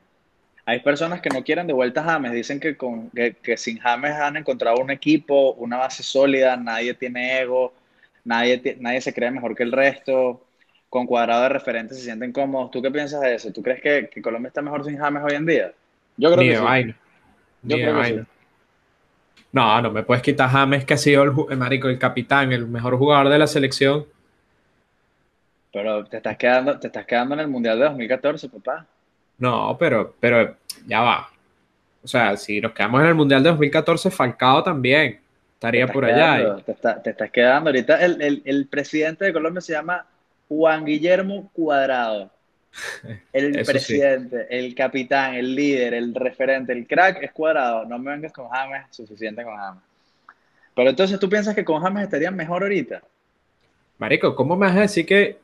[0.69, 4.13] Hay personas que no quieren de vuelta a James, dicen que, con, que, sin James
[4.13, 7.73] han encontrado un equipo, una base sólida, nadie tiene ego,
[8.23, 10.45] nadie, nadie se cree mejor que el resto,
[10.91, 12.71] con cuadrado de referentes se sienten cómodos.
[12.71, 13.51] ¿Tú qué piensas de eso?
[13.51, 15.73] ¿Tú crees que, Colombia está mejor sin James hoy en día?
[16.19, 16.95] Yo creo que sí.
[17.63, 18.21] Yo creo que sí.
[19.51, 22.99] No, no me puedes quitar James, que ha sido el, marico, el capitán, el mejor
[22.99, 24.05] jugador de la selección.
[25.73, 28.87] Pero te estás quedando, te estás quedando en el Mundial de 2014, papá.
[29.39, 31.31] No, pero, pero ya va.
[32.03, 35.21] O sea, si nos quedamos en el Mundial de 2014, Falcao también
[35.55, 36.57] estaría por allá.
[36.65, 37.71] te, te, estás quedando.
[37.71, 40.07] Ahorita el, el presidente de Colombia se llama
[40.49, 42.31] Juan Guillermo Cuadrado.
[43.33, 47.85] El presidente, el capitán, el líder, el referente, el crack es cuadrado.
[47.85, 49.83] No me vengas con James, suficiente con James.
[50.75, 53.03] Pero entonces tú piensas que con James estarían mejor ahorita.
[53.99, 55.39] Marico, ¿cómo me vas a decir que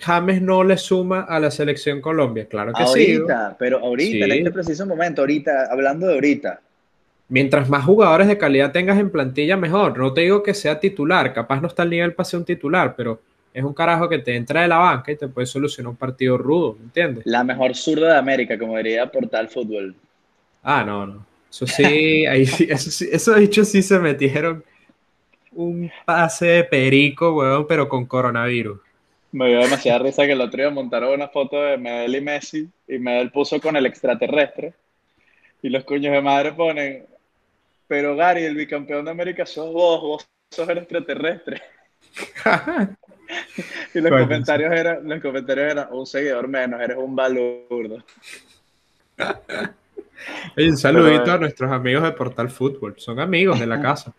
[0.00, 2.46] James no le suma a la selección Colombia?
[2.46, 3.12] Claro que sí.
[3.16, 6.60] Ahorita, pero ahorita, en este preciso momento, ahorita, hablando de ahorita.
[7.28, 9.98] Mientras más jugadores de calidad tengas en plantilla, mejor.
[9.98, 12.94] No te digo que sea titular, capaz no está al nivel para ser un titular,
[12.96, 13.20] pero
[13.52, 16.36] es un carajo que te entra de la banca y te puede solucionar un partido
[16.36, 17.24] rudo, ¿me entiendes?
[17.24, 19.94] La mejor zurda de América, como diría Portal Fútbol.
[20.62, 21.26] Ah, no, no.
[21.48, 24.64] Eso sí, ahí sí, eso sí, eso dicho sí se metieron
[25.52, 28.80] un pase de perico, weón, pero con coronavirus.
[29.34, 32.70] Me dio demasiada risa que el otro día montaron una foto de Medel y Messi
[32.86, 34.74] y Medel puso con el extraterrestre
[35.60, 37.04] y los cuños de madre ponen,
[37.88, 41.60] pero Gary, el bicampeón de América sos vos, vos sos el extraterrestre.
[43.94, 48.04] y los comentarios, eran, los comentarios eran un seguidor menos, eres un balurdo.
[50.56, 52.94] un saludito a nuestros amigos de Portal Fútbol.
[52.98, 54.14] Son amigos de la casa.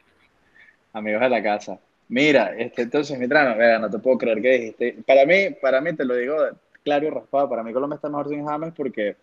[0.91, 1.79] amigos de la casa.
[2.07, 4.97] Mira, este, entonces, Mitrano, no te puedo creer que dijiste.
[5.05, 6.35] Para mí, para mí, te lo digo
[6.85, 9.15] claro y raspado, para mí Colombia está mejor sin James porque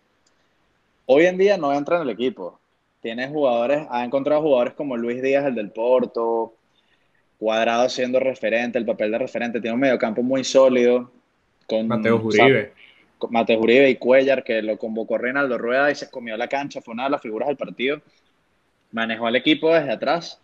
[1.05, 2.59] hoy en día no entra en el equipo.
[3.01, 6.53] Tiene jugadores, ha encontrado jugadores como Luis Díaz, el del Porto,
[7.39, 11.11] Cuadrado siendo referente, el papel de referente, tiene un mediocampo muy sólido.
[11.67, 12.73] Con Mateo Uribe.
[13.29, 16.93] Mateo Uribe y Cuellar, que lo convocó Reinaldo Rueda y se comió la cancha, fue
[16.93, 18.01] una de las figuras del partido.
[18.91, 20.39] Manejó al equipo desde atrás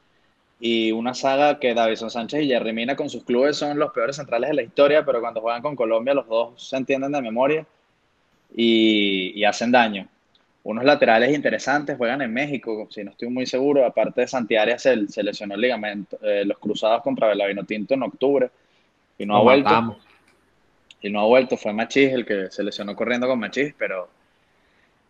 [0.60, 4.18] y una saga que Davison Sánchez y Jerry Mina con sus clubes son los peores
[4.18, 7.66] centrales de la historia, pero cuando juegan con Colombia los dos se entienden de memoria
[8.56, 10.08] y, y hacen daño.
[10.64, 13.86] Unos laterales interesantes juegan en México, si no estoy muy seguro.
[13.86, 18.04] Aparte de Santiago, se, se lesionó el ligamento, eh, los cruzados contra Belavino Tinto en
[18.04, 18.50] octubre
[19.18, 19.98] y no ha vuelto.
[21.02, 24.10] Y no ha vuelto, fue Machís el que se lesionó corriendo con Machís, pero,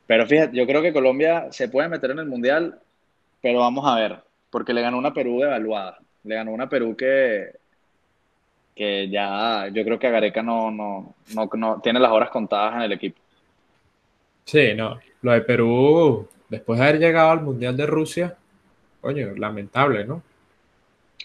[0.05, 2.79] pero fíjate, yo creo que Colombia se puede meter en el Mundial,
[3.41, 4.17] pero vamos a ver,
[4.49, 5.99] porque le ganó una Perú devaluada.
[6.23, 7.51] Le ganó una Perú que,
[8.75, 12.81] que ya, yo creo que Agareca no, no, no, no tiene las horas contadas en
[12.81, 13.19] el equipo.
[14.45, 14.99] Sí, no.
[15.21, 18.35] Lo de Perú, después de haber llegado al Mundial de Rusia,
[19.01, 20.23] coño, lamentable, ¿no?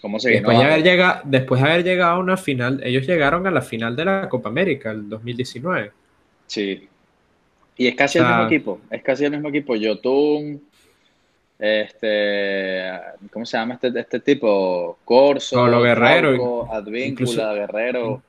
[0.01, 3.47] ¿Cómo se después, de haber llegado, después de haber llegado a una final, ellos llegaron
[3.47, 5.91] a la final de la Copa América, el 2019.
[6.45, 6.87] Sí.
[7.77, 9.75] Y es casi el mismo equipo, es casi el mismo equipo.
[9.75, 10.61] Yotun,
[11.57, 12.91] este,
[13.31, 14.99] ¿cómo se llama este, este tipo?
[15.05, 18.21] Corso, Pablo Guerrero, Advíncula, Guerrero.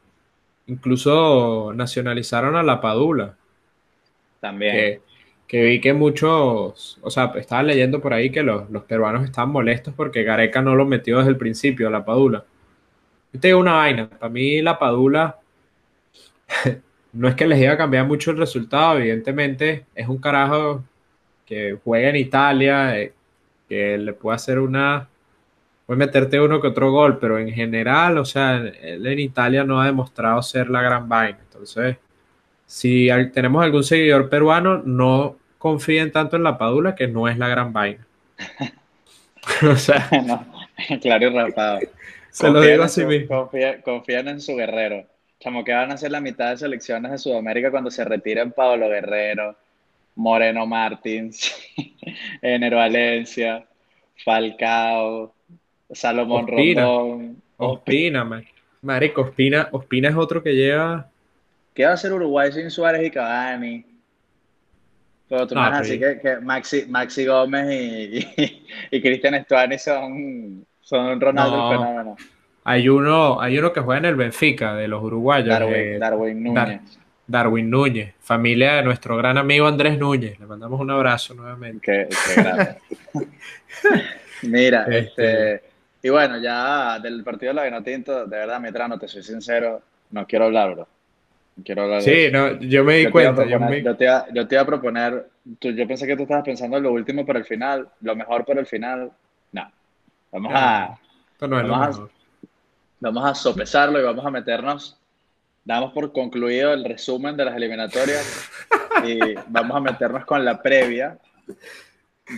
[0.67, 3.37] Incluso nacionalizaron a la Padula.
[4.41, 5.01] También.
[5.47, 9.95] Que, vi que muchos, o sea, estaba leyendo por ahí que los, peruanos estaban molestos
[9.95, 12.45] porque Gareca no lo metió desde el principio a la Padula.
[13.33, 15.39] Yo te digo una vaina, para mí la Padula
[17.12, 20.85] no es que les iba a cambiar mucho el resultado, evidentemente es un carajo
[21.45, 23.12] que juega en Italia, eh,
[23.68, 25.09] que le puede hacer una,
[25.87, 29.81] puede meterte uno que otro gol, pero en general, o sea, él en Italia no
[29.81, 31.38] ha demostrado ser la gran vaina.
[31.42, 31.96] Entonces,
[32.66, 37.48] si tenemos algún seguidor peruano, no confíen tanto en la Padula, que no es la
[37.48, 38.07] gran vaina.
[39.70, 40.09] o sea,
[41.00, 41.81] claro y rapado.
[42.31, 43.50] Se lo digo así mismo.
[43.83, 45.07] confían en su guerrero.
[45.40, 48.88] Chamo, que van a ser la mitad de selecciones de Sudamérica cuando se retiren Pablo
[48.88, 49.57] Guerrero,
[50.16, 51.55] Moreno Martins,
[52.42, 53.64] Enero Valencia,
[54.24, 55.33] Falcao,
[55.90, 57.42] Salomón Rondón.
[57.59, 58.44] Ospina,
[58.83, 61.09] Marico, Ospina, Ospina es otro que lleva
[61.76, 63.85] ¿Qué va a hacer Uruguay sin Suárez y Cavani?
[65.29, 71.20] Pero tú no, así que, que, Maxi, Maxi Gómez y, y, Cristian Estuani son, son
[71.20, 71.70] Ronaldo no.
[71.70, 72.16] fenómeno.
[72.64, 75.48] Hay uno, hay uno que juega en el Benfica, de los uruguayos.
[75.48, 76.98] Darwin, eh, Darwin Núñez.
[77.27, 80.39] Darwin Núñez, familia de nuestro gran amigo Andrés Núñez.
[80.39, 81.81] Le mandamos un abrazo nuevamente.
[81.81, 82.77] Qué, qué grande.
[84.43, 85.55] Mira, este...
[85.55, 85.71] este...
[86.03, 90.27] y bueno, ya del partido de la Vinotinto, de verdad, Mitrano, te soy sincero, no
[90.27, 90.89] quiero hablar, bro.
[91.65, 93.45] Quiero hablar sí, no, yo me di cuenta.
[93.47, 93.59] yo,
[93.97, 95.27] te iba, yo, te iba, a proponer,
[95.59, 98.61] yo pensé que tú estabas pensando en lo último para el final, lo mejor para
[98.61, 99.11] el final.
[99.53, 99.73] No,
[100.31, 100.99] vamos a...
[101.41, 102.09] vamos, a
[103.01, 104.99] vamos a sopesarlo y vamos a meternos.
[105.66, 108.48] Damos por concluido el resumen de las eliminatorias
[109.05, 111.18] y vamos a meternos con la previa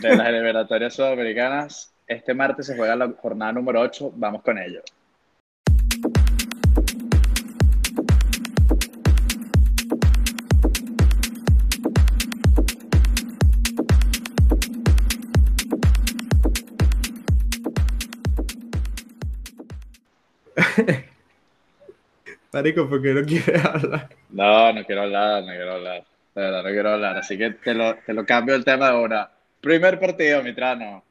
[0.00, 1.92] de las eliminatorias sudamericanas.
[2.06, 4.12] Este martes se juega la jornada número 8.
[4.16, 4.80] Vamos con ello.
[22.52, 24.08] Marico, ¿por qué no quieres hablar?
[24.30, 26.04] No, no quiero hablar, no quiero hablar.
[26.34, 27.16] De verdad, no quiero hablar.
[27.18, 29.30] Así que te lo, te lo cambio el tema ahora.
[29.60, 31.02] Primer partido, Mitrano.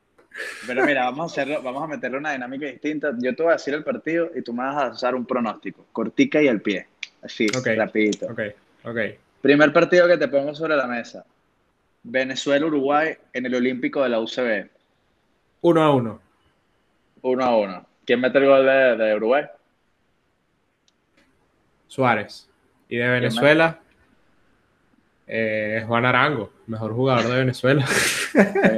[0.66, 3.12] Pero mira, vamos a hacerlo, vamos a meterle una dinámica distinta.
[3.18, 5.86] Yo te voy a decir el partido y tú me vas a usar un pronóstico.
[5.92, 6.88] Cortica y al pie.
[7.22, 8.28] Así, rapidito.
[8.28, 8.40] Ok,
[8.84, 9.00] ok.
[9.42, 11.26] Primer partido que te pongo sobre la mesa.
[12.04, 14.70] Venezuela-Uruguay en el Olímpico de la UCB.
[15.62, 16.22] Uno a uno.
[17.22, 17.86] Uno a uno.
[18.06, 19.46] ¿Quién mete el gol de, Uruguay?
[21.88, 22.50] Suárez.
[22.90, 23.80] Y de Venezuela,
[25.28, 27.86] eh, Juan Arango, mejor jugador de Venezuela.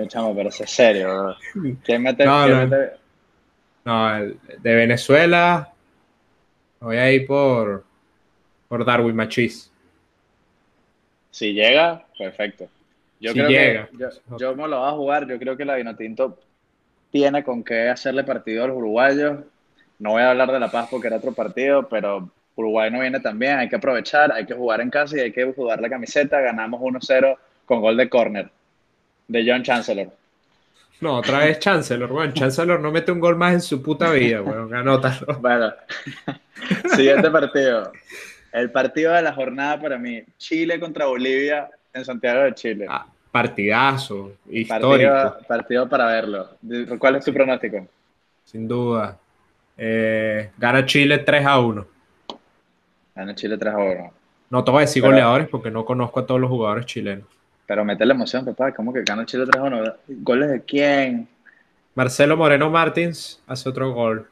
[0.07, 1.35] chamo, pero es serio.
[1.83, 2.25] ¿Quién mete?
[2.25, 2.89] No, ¿quién
[3.85, 4.19] no.
[4.19, 5.71] de Venezuela
[6.79, 7.83] voy a ir por,
[8.67, 9.71] por Darwin Machis.
[11.31, 12.67] Si llega, perfecto.
[13.19, 15.27] Yo creo que yo, yo, me lo voy a jugar.
[15.27, 16.39] Yo creo que la Vinotinto
[17.11, 19.39] tiene con qué hacerle partido a los uruguayos.
[19.99, 23.19] No voy a hablar de La Paz porque era otro partido, pero Uruguay no viene
[23.19, 23.59] también.
[23.59, 26.39] Hay que aprovechar, hay que jugar en casa y hay que jugar la camiseta.
[26.39, 28.49] Ganamos 1-0 con gol de córner
[29.27, 30.07] de John Chancellor.
[31.01, 34.41] No, otra vez Chancellor, bueno, Chancellor no mete un gol más en su puta vida,
[34.41, 35.39] bueno, anótalo.
[35.39, 35.71] Bueno,
[36.95, 37.93] siguiente partido.
[38.51, 42.85] El partido de la jornada para mí, Chile contra Bolivia en Santiago de Chile.
[42.89, 45.37] Ah, Partidazo, histórico.
[45.47, 46.49] Partido, para verlo.
[46.97, 47.87] ¿Cuál es tu pronóstico?
[48.43, 49.17] Sin duda.
[49.77, 51.87] Eh, gana Chile 3 a 1.
[53.19, 54.13] Gana Chile 3 a 1.
[54.49, 57.25] No te voy a decir goleadores porque no conozco a todos los jugadores chilenos.
[57.67, 58.71] Pero mete la emoción, papá.
[58.73, 59.93] ¿Cómo que gana Chile 3 a 1?
[60.07, 61.27] ¿Goles de quién?
[61.95, 64.25] Marcelo Moreno Martins hace otro gol.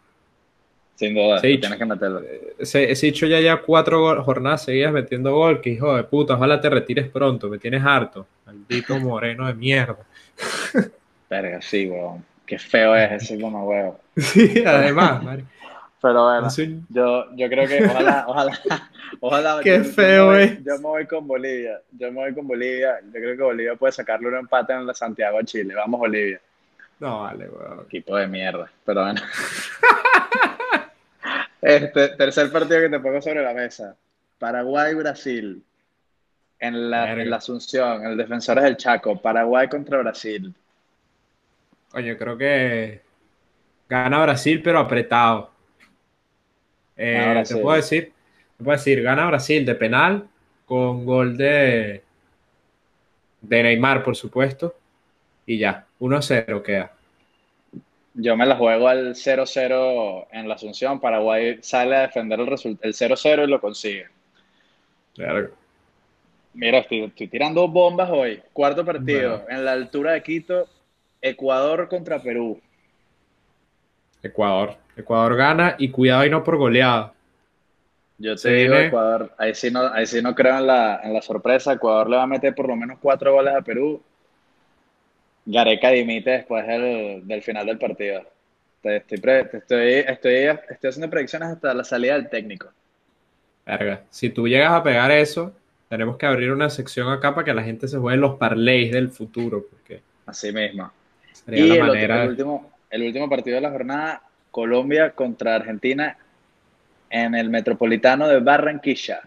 [0.95, 2.21] Sin duda, Sí, tienes que meterlo.
[2.58, 6.36] Ese, ese hecho ya ya cuatro gol- jornadas seguidas metiendo gol, que hijo de puta,
[6.36, 8.26] ojalá te retires pronto, me tienes harto.
[8.45, 9.97] Maldito moreno de mierda.
[11.30, 12.23] Verga, sí, weón.
[12.45, 14.00] Qué feo es ese como huevo.
[14.15, 15.43] Sí, además, Mari.
[16.02, 18.60] Pero bueno, Es un- yo, yo creo que ojalá, ojalá,
[19.20, 19.60] ojalá.
[19.64, 20.64] Qué yo- yo feo voy- es.
[20.64, 21.82] Yo me voy con Bolivia.
[21.92, 23.00] Yo me voy con Bolivia.
[23.06, 25.74] Yo creo que Bolivia puede sacarle un empate en la Santiago a Chile.
[25.74, 26.40] Vamos, Bolivia.
[27.00, 27.82] No, vale, weón.
[27.86, 28.70] Equipo de mierda.
[28.86, 29.22] Pero bueno.
[31.62, 33.96] Este, tercer partido que te pongo sobre la mesa.
[34.38, 35.64] Paraguay-Brasil.
[36.60, 39.20] En la, en la Asunción, en el Defensores del Chaco.
[39.20, 40.54] Paraguay contra Brasil.
[41.94, 43.02] Oye, creo que
[43.90, 45.52] gana Brasil, pero apretado.
[46.98, 48.12] Eh, te puedo decir,
[48.58, 50.28] te puedo decir, gana Brasil de penal
[50.66, 52.02] con gol de,
[53.42, 54.76] de Neymar, por supuesto.
[55.46, 56.92] Y ya, 1-0 queda.
[58.16, 61.00] Yo me la juego al 0-0 en la Asunción.
[61.00, 64.08] Paraguay sale a defender el, result- el 0-0 y lo consigue.
[65.16, 65.50] Verga.
[66.54, 68.42] Mira, estoy, estoy tirando bombas hoy.
[68.54, 69.46] Cuarto partido, Bueno.
[69.60, 70.68] en la altura de Quito,
[71.22, 72.60] Ecuador contra Perú.
[74.24, 74.76] Ecuador.
[74.96, 77.14] Ecuador gana y cuidado y no por goleada.
[78.18, 81.02] Yo te Se digo, viene- Ecuador, ahí sí no, ahí sí no creo en la,
[81.04, 81.74] en la sorpresa.
[81.74, 84.02] Ecuador le va a meter por lo menos cuatro goles a Perú.
[85.46, 88.22] Gareca dimite después del, del final del partido.
[88.82, 90.34] Te estoy, pre- te estoy, estoy,
[90.70, 92.68] estoy haciendo predicciones hasta la salida del técnico.
[93.66, 94.02] Verga.
[94.10, 95.54] Si tú llegas a pegar eso,
[95.90, 99.10] tenemos que abrir una sección acá para que la gente se juegue los parlays del
[99.10, 100.92] futuro, porque Así mismo.
[101.32, 102.24] sería Y la el, otro- manera.
[102.24, 104.21] el último, el último partido de la jornada,
[104.52, 106.17] Colombia contra Argentina
[107.10, 109.21] en el Metropolitano de Barranquilla.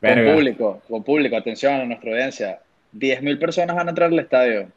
[0.00, 2.60] Con público, con público, atención a nuestra audiencia.
[2.94, 4.68] 10.000 personas van a entrar al estadio.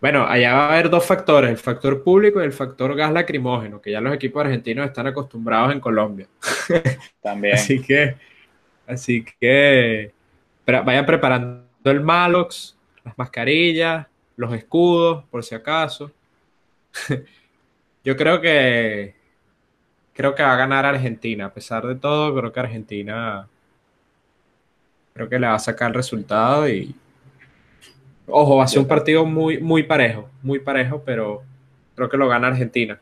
[0.00, 3.80] Bueno, allá va a haber dos factores, el factor público y el factor gas lacrimógeno,
[3.80, 6.26] que ya los equipos argentinos están acostumbrados en Colombia.
[7.22, 7.54] También.
[7.54, 8.16] Así que,
[8.86, 10.12] así que
[10.66, 16.10] vayan preparando el Malox, las mascarillas, los escudos, por si acaso.
[18.04, 19.14] Yo creo que
[20.14, 21.46] creo que va a ganar Argentina.
[21.46, 23.48] A pesar de todo, creo que Argentina
[25.12, 26.94] creo que le va a sacar el resultado y
[28.26, 31.42] ojo, va a ser un partido muy, muy parejo, muy parejo, pero
[31.94, 32.98] creo que lo gana Argentina.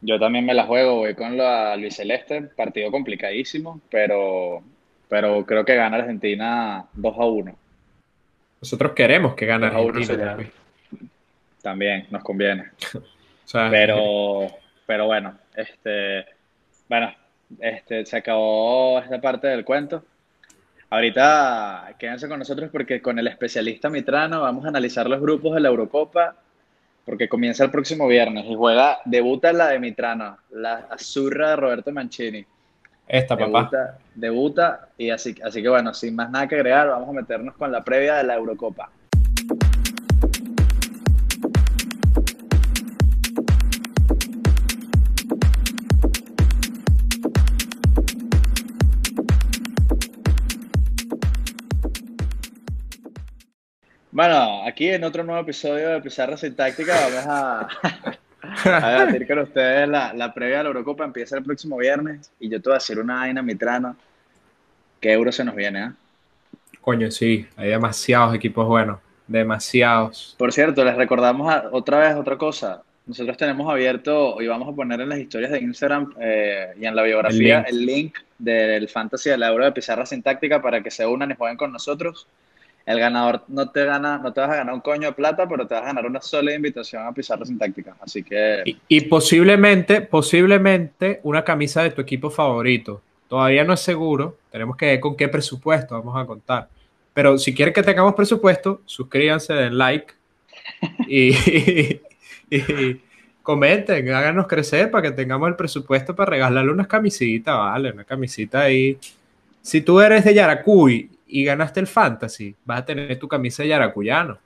[0.00, 4.62] Yo también me la juego, voy con la Luis Celeste, partido complicadísimo, pero,
[5.08, 7.56] pero creo que gana Argentina 2 a 1.
[8.64, 10.24] Nosotros queremos que gane Argentina.
[10.24, 10.52] también.
[11.60, 12.70] También nos conviene.
[13.44, 14.46] O sea, Pero,
[14.86, 16.24] pero bueno, este,
[16.88, 17.14] bueno,
[17.60, 20.02] este, se acabó esta parte del cuento.
[20.88, 25.60] Ahorita quédense con nosotros porque con el especialista Mitrano vamos a analizar los grupos de
[25.60, 26.34] la Eurocopa
[27.04, 31.92] porque comienza el próximo viernes y juega, debuta la de Mitrano, la azurra de Roberto
[31.92, 32.46] Mancini.
[33.06, 33.70] Esta, papá.
[33.70, 37.54] Debuta, debuta y así, así que bueno, sin más nada que agregar, vamos a meternos
[37.54, 38.90] con la previa de la Eurocopa.
[54.14, 57.68] Bueno, aquí en otro nuevo episodio de Pizarra Sin Táctica vamos a,
[58.64, 61.04] a debatir con ustedes la, la previa de la Eurocopa.
[61.04, 63.94] Empieza el próximo viernes y yo te voy a hacer una vaina mitrana.
[65.00, 65.80] ¿Qué euro se nos viene?
[65.82, 65.92] ah?
[66.80, 68.98] Coño, sí, hay demasiados equipos buenos.
[69.26, 70.34] Demasiados.
[70.38, 72.82] Por cierto, les recordamos a- otra vez otra cosa.
[73.06, 76.96] Nosotros tenemos abierto y vamos a poner en las historias de Instagram eh, y en
[76.96, 77.80] la biografía El link.
[77.80, 81.30] el link del Fantasy de la Euro de Pizarra Sin Táctica para que se unan
[81.30, 82.26] y jueguen con nosotros.
[82.86, 85.66] El ganador no te gana, no te vas a ganar un coño de plata, pero
[85.66, 87.96] te vas a ganar una sola invitación a Pizarra Sin Táctica.
[88.00, 93.00] Así que Y, posiblemente, posiblemente una camisa de tu equipo favorito.
[93.28, 94.36] Todavía no es seguro.
[94.50, 96.68] Tenemos que ver con qué presupuesto vamos a contar.
[97.14, 100.12] Pero si quieren que tengamos presupuesto, suscríbanse, den like
[101.08, 101.30] y,
[102.50, 103.00] y
[103.42, 108.62] comenten, háganos crecer para que tengamos el presupuesto para regalarle unas camisitas, vale, una camisita
[108.62, 108.98] ahí.
[109.62, 113.70] Si tú eres de Yaracuy y ganaste el Fantasy, vas a tener tu camisa de
[113.70, 114.38] yaracuyano.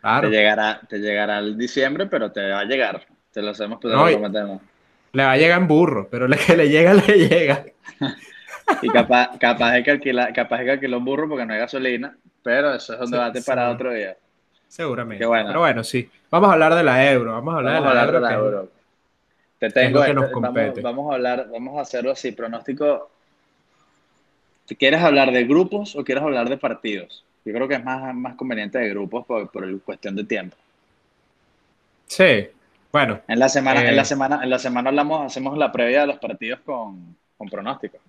[0.00, 0.30] Claro.
[0.30, 3.06] te llegará, te llegará el diciembre, pero te va a llegar.
[3.30, 4.62] Te lo hacemos, pero No, prometemos.
[5.12, 7.64] Le va a llegar en burro, pero la que le llega, le llega.
[8.80, 11.58] Y capaz, capaz, de que alquila, capaz de que alquiló un burro porque no hay
[11.58, 13.46] gasolina, pero eso es un debate sí.
[13.46, 14.16] para otro día.
[14.66, 15.26] Seguramente.
[15.26, 15.48] Bueno.
[15.48, 16.08] Pero bueno, sí.
[16.30, 17.32] Vamos a hablar de la euro.
[17.32, 18.20] Vamos a hablar Vamos de la hablar de euro.
[18.22, 18.72] la que- Euro.
[19.58, 20.80] Te es tengo lo que este- nos vamos, compete.
[20.80, 23.10] vamos a hablar, vamos a hacerlo así, pronóstico.
[24.78, 27.24] ¿Quieres hablar de grupos o quieres hablar de partidos?
[27.44, 30.56] Yo creo que es más, más conveniente de grupos por, por el cuestión de tiempo.
[32.06, 32.48] Sí,
[32.92, 33.20] bueno.
[33.26, 36.06] En la semana, en la eh, semana, en la semana hablamos, hacemos la previa de
[36.06, 38.00] los partidos con, con pronósticos.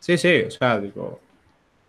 [0.00, 1.20] Sí, sí, o sea, digo,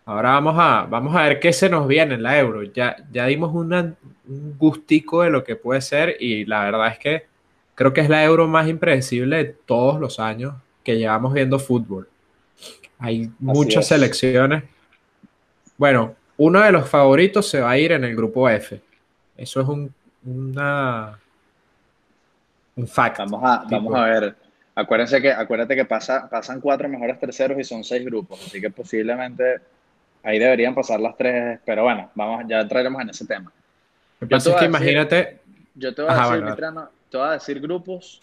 [0.06, 2.62] ahora vamos a, vamos a ver qué se nos viene en la Euro.
[2.64, 3.96] Ya, ya dimos una-
[4.28, 7.26] un gustico de lo que puede ser y la verdad es que
[7.74, 10.54] creo que es la Euro más impredecible de todos los años
[10.84, 12.08] que llevamos viendo fútbol.
[12.98, 13.88] Hay muchas es.
[13.88, 14.64] selecciones.
[15.76, 18.80] Bueno, uno de los favoritos se va a ir en el grupo F.
[19.36, 19.94] Eso es un,
[20.24, 21.18] una,
[22.76, 23.18] un fact.
[23.18, 23.70] Vamos a, tipo.
[23.76, 24.34] vamos a ver.
[24.74, 28.70] Acuérdense que, acuérdate que pasa, pasan cuatro mejores terceros y son seis grupos, así que
[28.70, 29.56] posiblemente
[30.22, 33.50] ahí deberían pasar las tres, pero bueno, vamos, ya entraremos en ese tema.
[34.20, 35.38] Lo que Yo pasa es que decir- imagínate,
[35.74, 38.20] Yo te voy a Ajá, decir, bueno, Mitrano, te voy a decir grupos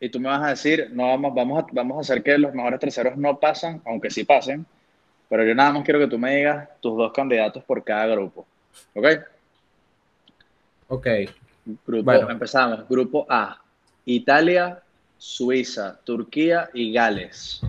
[0.00, 2.54] y tú me vas a decir, no vamos, vamos a, vamos a hacer que los
[2.54, 4.64] mejores terceros no pasan, aunque sí pasen,
[5.28, 8.46] pero yo nada más quiero que tú me digas tus dos candidatos por cada grupo.
[8.94, 9.06] ¿Ok?
[10.88, 11.06] ok,
[11.86, 12.30] Grupo, Bueno.
[12.30, 12.88] empezamos.
[12.88, 13.60] Grupo A,
[14.06, 14.82] Italia,
[15.18, 17.60] Suiza, Turquía y Gales.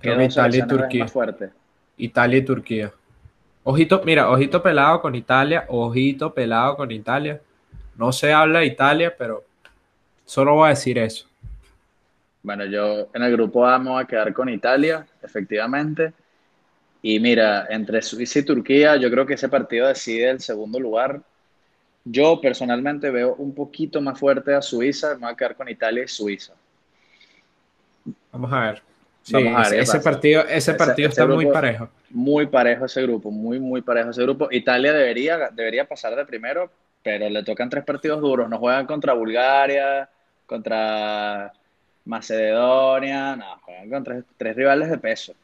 [0.00, 1.04] ¿Qué dos Italia y Turquía.
[1.04, 1.50] más fuertes?
[1.98, 2.92] Italia y Turquía.
[3.62, 7.40] Ojito, mira, ojito pelado con Italia, ojito pelado con Italia.
[7.96, 9.44] No se habla de Italia, pero
[10.28, 11.26] solo voy a decir eso.
[12.42, 16.12] Bueno, yo en el grupo A me voy a quedar con Italia, efectivamente.
[17.00, 21.22] Y mira, entre Suiza y Turquía, yo creo que ese partido decide el segundo lugar.
[22.04, 26.04] Yo personalmente veo un poquito más fuerte a Suiza, me voy a quedar con Italia
[26.04, 26.52] y Suiza.
[28.32, 28.82] Vamos a ver.
[29.22, 31.88] Sí, Vamos a ver ese, partido, ese partido ese está muy parejo.
[32.10, 34.48] Muy parejo ese grupo, muy, muy parejo ese grupo.
[34.50, 36.70] Italia debería, debería pasar de primero,
[37.02, 38.48] pero le tocan tres partidos duros.
[38.48, 40.08] No juegan contra Bulgaria,
[40.48, 41.52] contra
[42.06, 45.34] Macedonia, no, juegan contra tres, tres rivales de peso.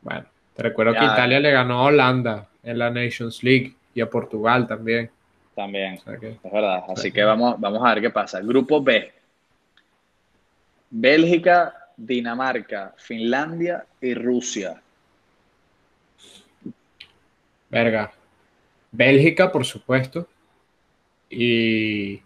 [0.00, 0.24] Bueno,
[0.54, 1.04] te recuerdo que.
[1.04, 5.10] Italia le ganó a Holanda en la Nations League y a Portugal también.
[5.54, 6.84] También, O sea que- es verdad.
[6.88, 8.40] Así que vamos, vamos a ver qué pasa.
[8.40, 9.12] Grupo B.
[10.90, 14.80] Bélgica, Dinamarca, Finlandia y Rusia.
[17.68, 18.12] verga.
[18.92, 20.26] Bélgica, por supuesto.
[21.28, 22.22] Y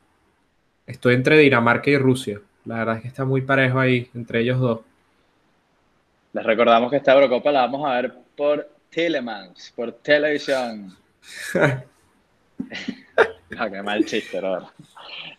[0.91, 2.41] estoy entre Dinamarca y Rusia.
[2.64, 4.80] La verdad es que está muy parejo ahí, entre ellos dos.
[6.32, 10.97] Les recordamos que esta Eurocopa la vamos a ver por Telemans, por televisión.
[13.59, 14.68] Ah, qué mal chiste, verdad.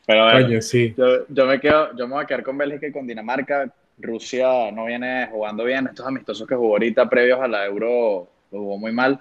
[0.06, 0.94] Pero bueno, Coño, sí.
[0.98, 3.72] yo, yo me quedo, yo me voy a quedar con Bélgica y con Dinamarca.
[3.98, 5.88] Rusia no viene jugando bien.
[5.88, 9.20] Estos amistosos que jugó ahorita previos a la Euro lo jugó muy mal.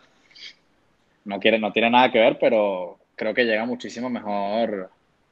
[1.24, 4.90] No quiere, no tiene nada que ver, pero creo que llega muchísimo mejor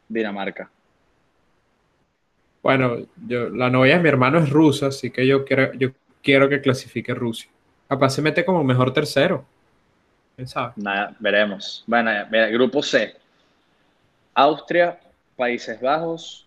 [0.09, 0.71] Dinamarca.
[2.63, 5.91] Bueno, yo, la novia de mi hermano es rusa, así que yo quiero, yo
[6.23, 7.51] quiero que clasifique Rusia.
[7.89, 9.45] Capaz se mete como mejor tercero.
[10.37, 10.73] ¿Quién sabe?
[10.77, 11.85] Nada, veremos.
[11.87, 13.15] Bueno, mira, grupo C.
[14.35, 15.01] Austria,
[15.37, 16.47] Países Bajos,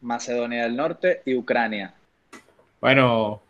[0.00, 1.94] Macedonia del Norte y Ucrania.
[2.80, 3.42] Bueno,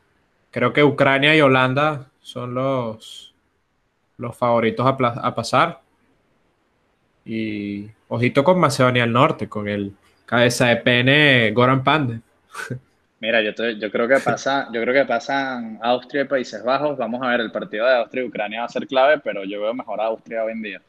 [0.51, 3.35] creo que Ucrania y Holanda son los,
[4.17, 5.81] los favoritos a pasar.
[7.25, 9.93] Y ojito con Macedonia del Norte, con el
[10.29, 12.21] cabeza de pene Goran Pandev.
[13.21, 16.97] Mira, yo, te- yo creo que pasa, yo creo que pasan Austria y Países Bajos.
[16.97, 19.61] Vamos a ver, el partido de Austria y Ucrania va a ser clave, pero yo
[19.61, 20.83] veo mejor a Austria hoy en día.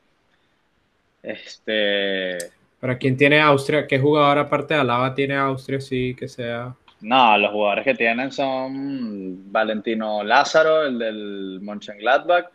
[1.22, 2.38] Este,
[2.80, 3.88] ¿Para quién tiene Austria?
[3.88, 5.82] ¿Qué jugador aparte de Alaba tiene Austria?
[5.82, 6.76] Sí, que sea.
[7.02, 12.48] no, los jugadores que tienen son Valentino Lázaro, el del Mönchengladbach.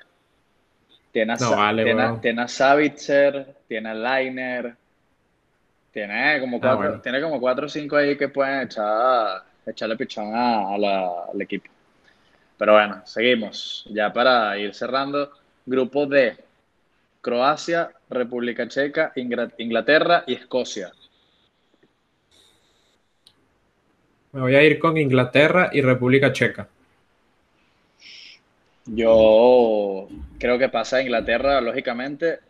[1.13, 2.21] Tiene a, No vale, tiene, weón.
[2.21, 4.77] tiene a Savitzer, tiene a Leiner,
[5.95, 7.03] tiene como cuatro, bueno.
[7.03, 11.41] tiene como cuatro o cinco ahí que pueden echar, echarle pichón a, a la- al
[11.43, 11.71] equipo.
[12.59, 13.85] Pero bueno, seguimos.
[13.91, 15.31] Ya para ir cerrando,
[15.67, 16.37] grupo D,
[17.23, 19.13] Croacia, República Checa,
[19.59, 20.93] Inglaterra y Escocia.
[24.35, 26.69] Me voy a ir con Inglaterra y República Checa.
[28.87, 32.41] Yo creo que pasa a Inglaterra, lógicamente.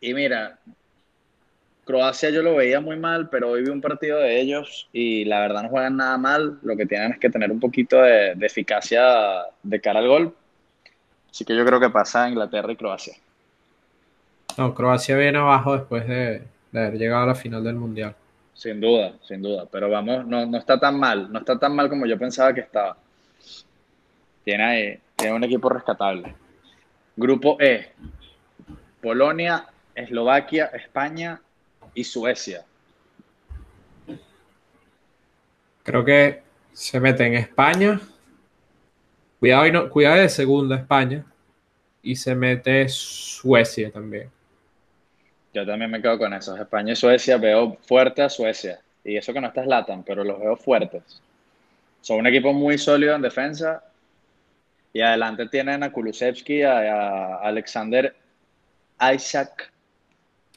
[0.00, 0.58] Y mira,
[1.86, 5.38] Croacia yo lo veía muy mal, pero hoy vi un partido de ellos y la
[5.40, 6.58] verdad no juegan nada mal.
[6.62, 10.34] Lo que tienen es que tener un poquito de, de eficacia de cara al gol.
[11.30, 13.14] Así que yo creo que pasa a Inglaterra y Croacia.
[14.58, 18.16] No, Croacia viene abajo después de, de haber llegado a la final del Mundial.
[18.54, 19.66] Sin duda, sin duda.
[19.70, 21.30] Pero vamos, no, no está tan mal.
[21.32, 22.96] No está tan mal como yo pensaba que estaba.
[24.44, 26.34] Tiene, ahí- tiene un equipo rescatable.
[27.14, 27.92] Grupo E.
[29.00, 31.40] Polonia, Eslovaquia, España
[31.96, 32.64] y Suecia.
[35.82, 36.42] Creo que
[36.72, 38.00] se mete en España,
[39.40, 41.24] Cuidado, y no, cuidado de segunda España.
[42.02, 44.30] Y se mete Suecia también.
[45.52, 46.56] Yo también me quedo con eso.
[46.56, 48.80] España y Suecia veo fuerte a Suecia.
[49.04, 51.20] Y eso que no estás latan, pero los veo fuertes.
[52.00, 53.84] Son un equipo muy sólido en defensa.
[54.92, 58.14] Y adelante tienen a Kulusevski, a, a Alexander
[59.14, 59.70] Isaac.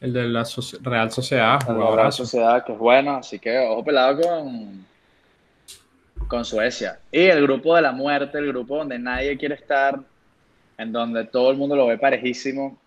[0.02, 0.45] El de la
[0.82, 2.14] Real Sociedad, la Real.
[2.14, 3.18] Sociedad, que es bueno.
[3.18, 4.86] Así que ojo pelado con,
[6.28, 7.00] con Suecia.
[7.12, 10.00] Y el grupo de la muerte, el grupo donde nadie quiere estar,
[10.78, 12.78] en donde todo el mundo lo ve parejísimo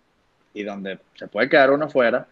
[0.55, 2.27] y donde se puede quedar uno fuera.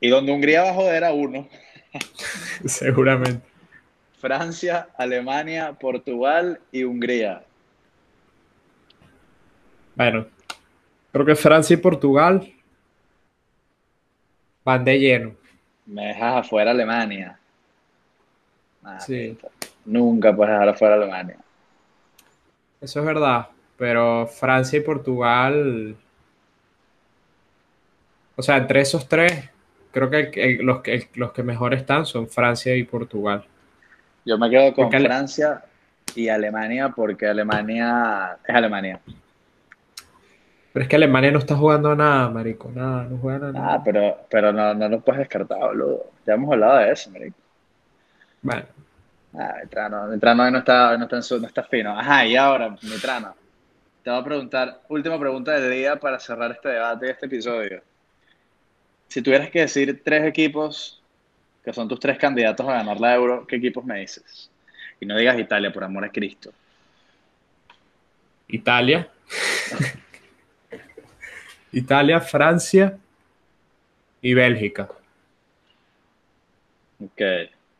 [0.00, 1.48] Y donde Hungría va a joder a uno.
[2.64, 3.44] Seguramente.
[4.20, 7.42] Francia, Alemania, Portugal y Hungría.
[9.96, 10.26] Bueno,
[11.10, 12.52] creo que Francia y Portugal
[14.68, 15.32] van de lleno.
[15.86, 17.38] Me dejas afuera Alemania.
[19.00, 19.36] Sí.
[19.86, 21.36] Nunca puedes dejar afuera Alemania.
[22.82, 23.48] Eso es verdad.
[23.78, 25.96] Pero Francia y Portugal.
[28.36, 29.48] O sea, entre esos tres,
[29.90, 33.44] creo que el- el- los, el- los que mejor están son Francia y Portugal.
[34.26, 35.64] Yo me quedo con Porque Francia
[36.14, 39.00] y Alemania porque Alemania es Alemania.
[40.78, 42.70] Pero es que Alemania no está jugando nada, marico.
[42.72, 43.74] Nada, no juega nada.
[43.74, 46.06] Ah, pero, pero no, no lo puedes descartar, boludo.
[46.24, 47.36] Ya hemos hablado de eso, marico.
[48.42, 48.62] Bueno,
[49.36, 51.98] Ah, Mitrano, Mitrano hoy no está, no está, en su- no está fino.
[51.98, 53.34] Ajá, y ahora, Mitrano,
[54.04, 57.82] te voy a preguntar, última pregunta del día para cerrar este debate y este episodio.
[59.08, 61.02] Si tuvieras que decir tres equipos
[61.64, 64.48] que son tus tres candidatos a ganar la Euro, ¿qué equipos me dices?
[65.00, 66.52] Y no digas Italia, por amor a Cristo.
[68.46, 69.08] Italia.
[71.72, 72.96] Italia, Francia
[74.22, 74.88] y Bélgica.
[77.04, 77.22] Ok.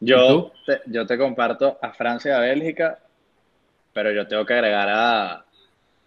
[0.01, 2.99] Yo te, yo te comparto a Francia y a Bélgica,
[3.93, 5.45] pero yo tengo que agregar a,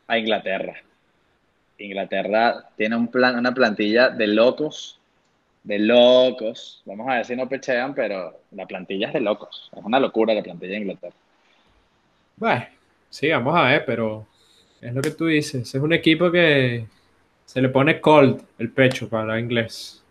[0.08, 0.76] a Inglaterra.
[1.78, 5.00] Inglaterra tiene un plan, una plantilla de locos,
[5.64, 6.82] de locos.
[6.86, 9.70] Vamos a ver si no pechean, pero la plantilla es de locos.
[9.76, 11.16] Es una locura la plantilla de Inglaterra.
[12.38, 12.66] Bueno,
[13.10, 14.26] sí, vamos a ver, pero
[14.80, 15.76] es lo que tú dices.
[15.76, 16.86] Es un equipo que
[17.52, 20.02] se le pone cold el pecho para inglés.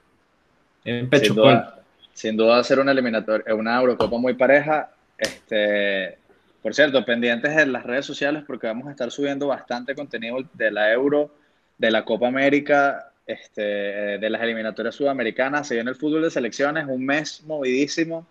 [0.85, 1.57] En pecho Sin cold.
[1.57, 1.83] duda,
[2.13, 4.91] sin duda va a ser una eliminatoria, una Eurocopa muy pareja.
[5.17, 6.19] Este,
[6.61, 10.71] por cierto, pendientes en las redes sociales porque vamos a estar subiendo bastante contenido de
[10.71, 11.35] la Euro,
[11.79, 15.67] de la Copa América, este, de las eliminatorias sudamericanas.
[15.67, 18.27] Se viene el fútbol de selecciones, un mes movidísimo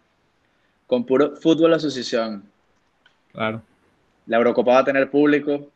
[0.85, 2.43] con puro fútbol asociación.
[3.31, 3.63] Claro.
[4.27, 5.67] La Eurocopa va a tener público.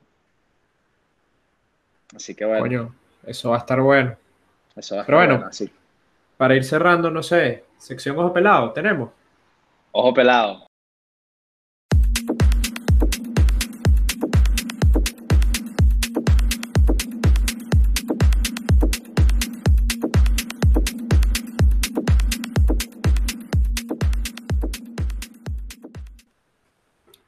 [2.15, 4.15] Así que bueno, Coño, eso va a estar bueno.
[4.75, 5.33] eso va a estar Pero bueno.
[5.35, 5.49] bueno.
[5.49, 5.69] Así,
[6.37, 9.09] Para ir cerrando, no sé, sección ojo pelado, tenemos.
[9.91, 10.65] ojo pelado.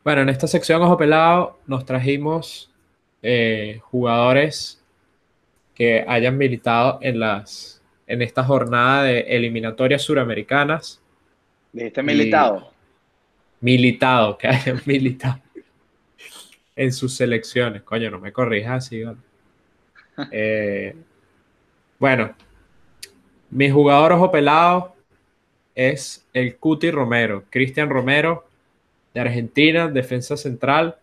[0.03, 2.69] Bueno, en esta sección ojo pelado nos trajimos
[3.23, 4.81] eh, jugadores
[5.75, 11.01] que hayan militado en las en esta jornada de eliminatorias suramericanas.
[11.73, 12.71] ¿Dijiste militado?
[13.59, 15.41] Militado, que hayan militado
[16.75, 17.83] en sus selecciones.
[17.83, 19.17] Coño, no me corrijas así, ¿vale?
[20.31, 20.95] Eh,
[21.99, 22.35] bueno,
[23.49, 24.95] mi jugador ojo pelado
[25.75, 28.45] es el Cuti Romero, Cristian Romero,
[29.13, 30.97] de Argentina, defensa central.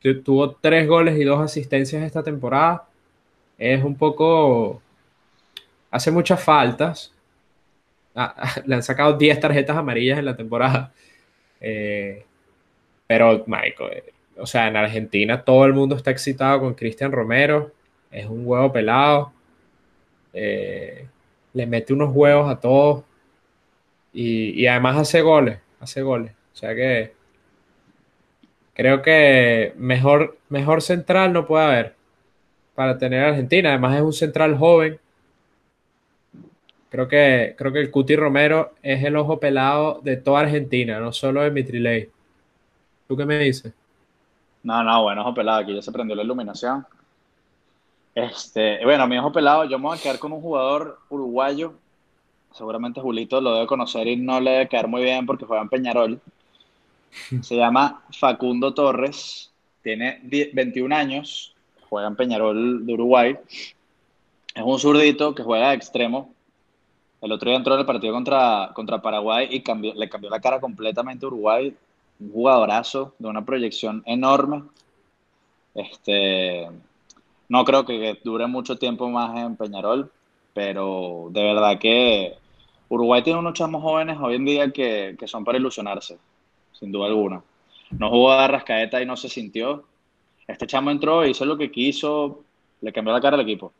[0.00, 2.88] Tu- Tuvo tres goles y dos asistencias esta temporada.
[3.58, 4.82] Es un poco.
[5.90, 7.12] Hace muchas faltas.
[8.14, 8.34] Ah,
[8.66, 10.92] Le han sacado 10 tarjetas amarillas en la temporada.
[11.60, 12.24] Eh,
[13.06, 17.72] pero, Michael, eh, o sea, en Argentina todo el mundo está excitado con Cristian Romero.
[18.10, 19.32] Es un huevo pelado.
[20.32, 21.06] Eh,
[21.54, 23.04] le mete unos huevos a todos.
[24.12, 25.58] Y, y además hace goles.
[25.80, 26.32] Hace goles.
[26.52, 27.12] O sea que
[28.74, 31.95] creo que mejor, mejor central no puede haber
[32.76, 33.70] para tener a Argentina.
[33.70, 35.00] Además es un central joven.
[36.88, 41.12] Creo que, creo que el Cuti Romero es el ojo pelado de toda Argentina, no
[41.12, 42.08] solo de Mitriley.
[43.08, 43.72] ¿Tú qué me dices?
[44.62, 46.86] No, no, bueno, ojo pelado, aquí ya se prendió la iluminación.
[48.14, 51.74] Este, bueno, mi ojo pelado, yo me voy a quedar con un jugador uruguayo.
[52.52, 55.68] Seguramente Julito lo debe conocer y no le debe quedar muy bien porque juega en
[55.68, 56.20] Peñarol.
[57.42, 59.52] Se llama Facundo Torres,
[59.82, 61.55] tiene 10 21 años,
[61.88, 63.36] juega en Peñarol de Uruguay.
[64.54, 66.32] Es un zurdito que juega de extremo.
[67.20, 70.40] El otro día entró en el partido contra, contra Paraguay y cambió, le cambió la
[70.40, 71.74] cara completamente a Uruguay.
[72.20, 74.62] un jugadorazo de una proyección enorme.
[75.74, 76.68] Este,
[77.48, 80.10] no creo que dure mucho tiempo más en Peñarol,
[80.54, 82.34] pero de verdad que
[82.88, 86.18] Uruguay tiene unos chamos jóvenes hoy en día que, que son para ilusionarse,
[86.72, 87.42] sin duda alguna.
[87.90, 89.84] No jugó a Rascaeta y no se sintió.
[90.46, 92.42] Este chamo entró, hizo lo que quiso,
[92.80, 93.72] le cambió la cara al equipo.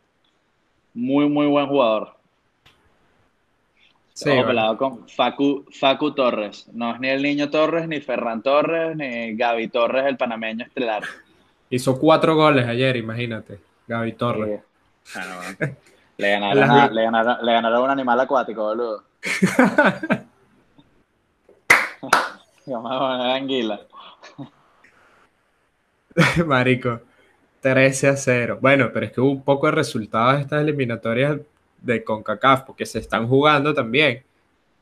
[0.95, 2.17] Muy, muy buen jugador.
[4.13, 4.47] Sí, bueno.
[4.47, 6.69] pelado con Facu, Facu Torres.
[6.73, 11.03] No es ni el niño Torres, ni Ferran Torres, ni Gaby Torres, el panameño estelar.
[11.69, 13.61] Hizo cuatro goles ayer, imagínate.
[13.87, 14.61] Gaby Torres.
[14.61, 14.63] Eh,
[15.15, 15.77] bueno, bueno.
[16.19, 19.03] Le ganaron, a, le, ganaron, le ganaron un animal acuático, boludo.
[22.65, 23.81] Poner anguila.
[26.47, 27.01] Marico,
[27.61, 28.59] 13 a 0.
[28.61, 31.39] Bueno, pero es que hubo un poco de resultados de estas eliminatorias
[31.81, 34.23] de CONCACAF, porque se están jugando también.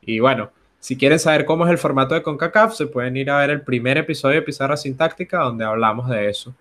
[0.01, 3.39] Y bueno, si quieren saber cómo es el formato de CONCACAF, se pueden ir a
[3.39, 6.55] ver el primer episodio de Pizarra Sin Táctica, donde hablamos de eso.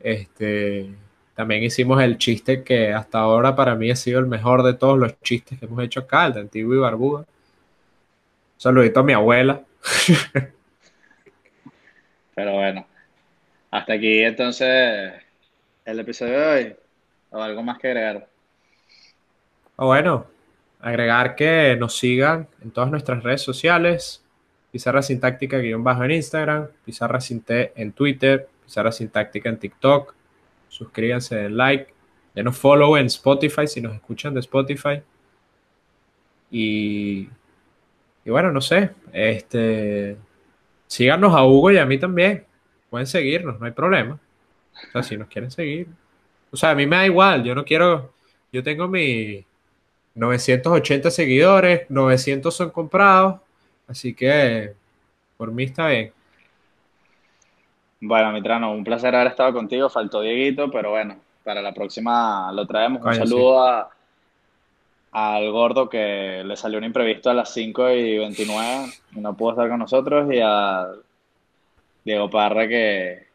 [0.00, 0.90] Este,
[1.34, 4.98] también hicimos el chiste que hasta ahora para mí ha sido el mejor de todos
[4.98, 7.26] los chistes que hemos hecho acá, el de Antigua y Barbuda.
[8.56, 9.62] Saludito a mi abuela.
[12.34, 12.86] Pero bueno,
[13.76, 15.12] hasta aquí entonces
[15.84, 16.76] el episodio de hoy.
[17.30, 18.26] ¿O algo más que agregar?
[19.76, 20.26] O bueno,
[20.80, 24.22] agregar que nos sigan en todas nuestras redes sociales.
[24.72, 29.48] Pizarra Sin Táctica guion bajo en Instagram, Pizarra Sin T en Twitter, Pizarra Sin Táctica
[29.50, 30.14] en TikTok.
[30.68, 31.92] Suscríbanse, den like,
[32.34, 35.02] denos follow en Spotify si nos escuchan de Spotify.
[36.50, 37.28] Y,
[38.24, 40.16] y bueno, no sé, este,
[40.86, 42.46] síganos a Hugo y a mí también.
[42.90, 44.18] Pueden seguirnos, no hay problema.
[44.88, 45.88] O sea, si nos quieren seguir.
[46.50, 48.12] O sea, a mí me da igual, yo no quiero,
[48.52, 49.44] yo tengo mi
[50.14, 53.40] 980 seguidores, 900 son comprados,
[53.88, 54.72] así que
[55.36, 56.12] por mí está bien.
[58.00, 59.88] Bueno, Mitrano, un placer haber estado contigo.
[59.88, 62.98] Faltó Dieguito, pero bueno, para la próxima lo traemos.
[62.98, 63.20] Un Coño, sí.
[63.20, 63.90] saludo a,
[65.12, 69.52] al gordo que le salió un imprevisto a las 5 y 29 y no pudo
[69.52, 70.88] estar con nosotros, y a
[72.06, 73.26] Diego Parra que,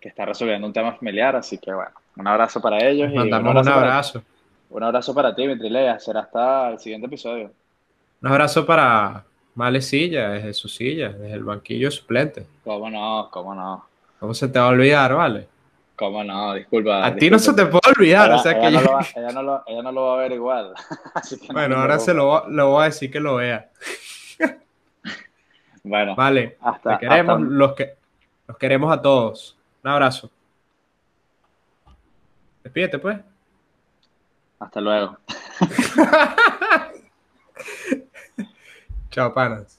[0.00, 1.36] que está resolviendo un tema familiar.
[1.36, 4.22] Así que bueno, un abrazo para ellos Les y un mandamos un abrazo para, abrazo.
[4.70, 5.98] un abrazo para ti, Mitrilea.
[6.00, 7.52] Será hasta el siguiente episodio.
[8.22, 12.46] Un abrazo para Malecilla desde su silla, desde el banquillo suplente.
[12.64, 13.28] ¿Cómo no?
[13.30, 13.84] ¿Cómo no?
[14.18, 15.46] ¿Cómo se te va a olvidar, vale?
[15.94, 16.54] ¿Cómo no?
[16.54, 17.04] Disculpa.
[17.04, 18.92] A ti no se te puede olvidar, Ella, o sea ella que no yo- lo
[18.94, 20.72] va, ella, no lo, ella no lo va a ver igual.
[21.14, 23.68] Así que no Bueno, te ahora se lo, voy- a decir que lo vea.
[25.84, 27.94] Bueno, Vale, hasta, te queremos, hasta- los, que,
[28.48, 29.56] los queremos a todos.
[29.84, 30.28] Un abrazo.
[32.64, 33.18] Despídete, pues.
[34.58, 35.16] hasta luego.
[39.10, 39.77] Chao, panas.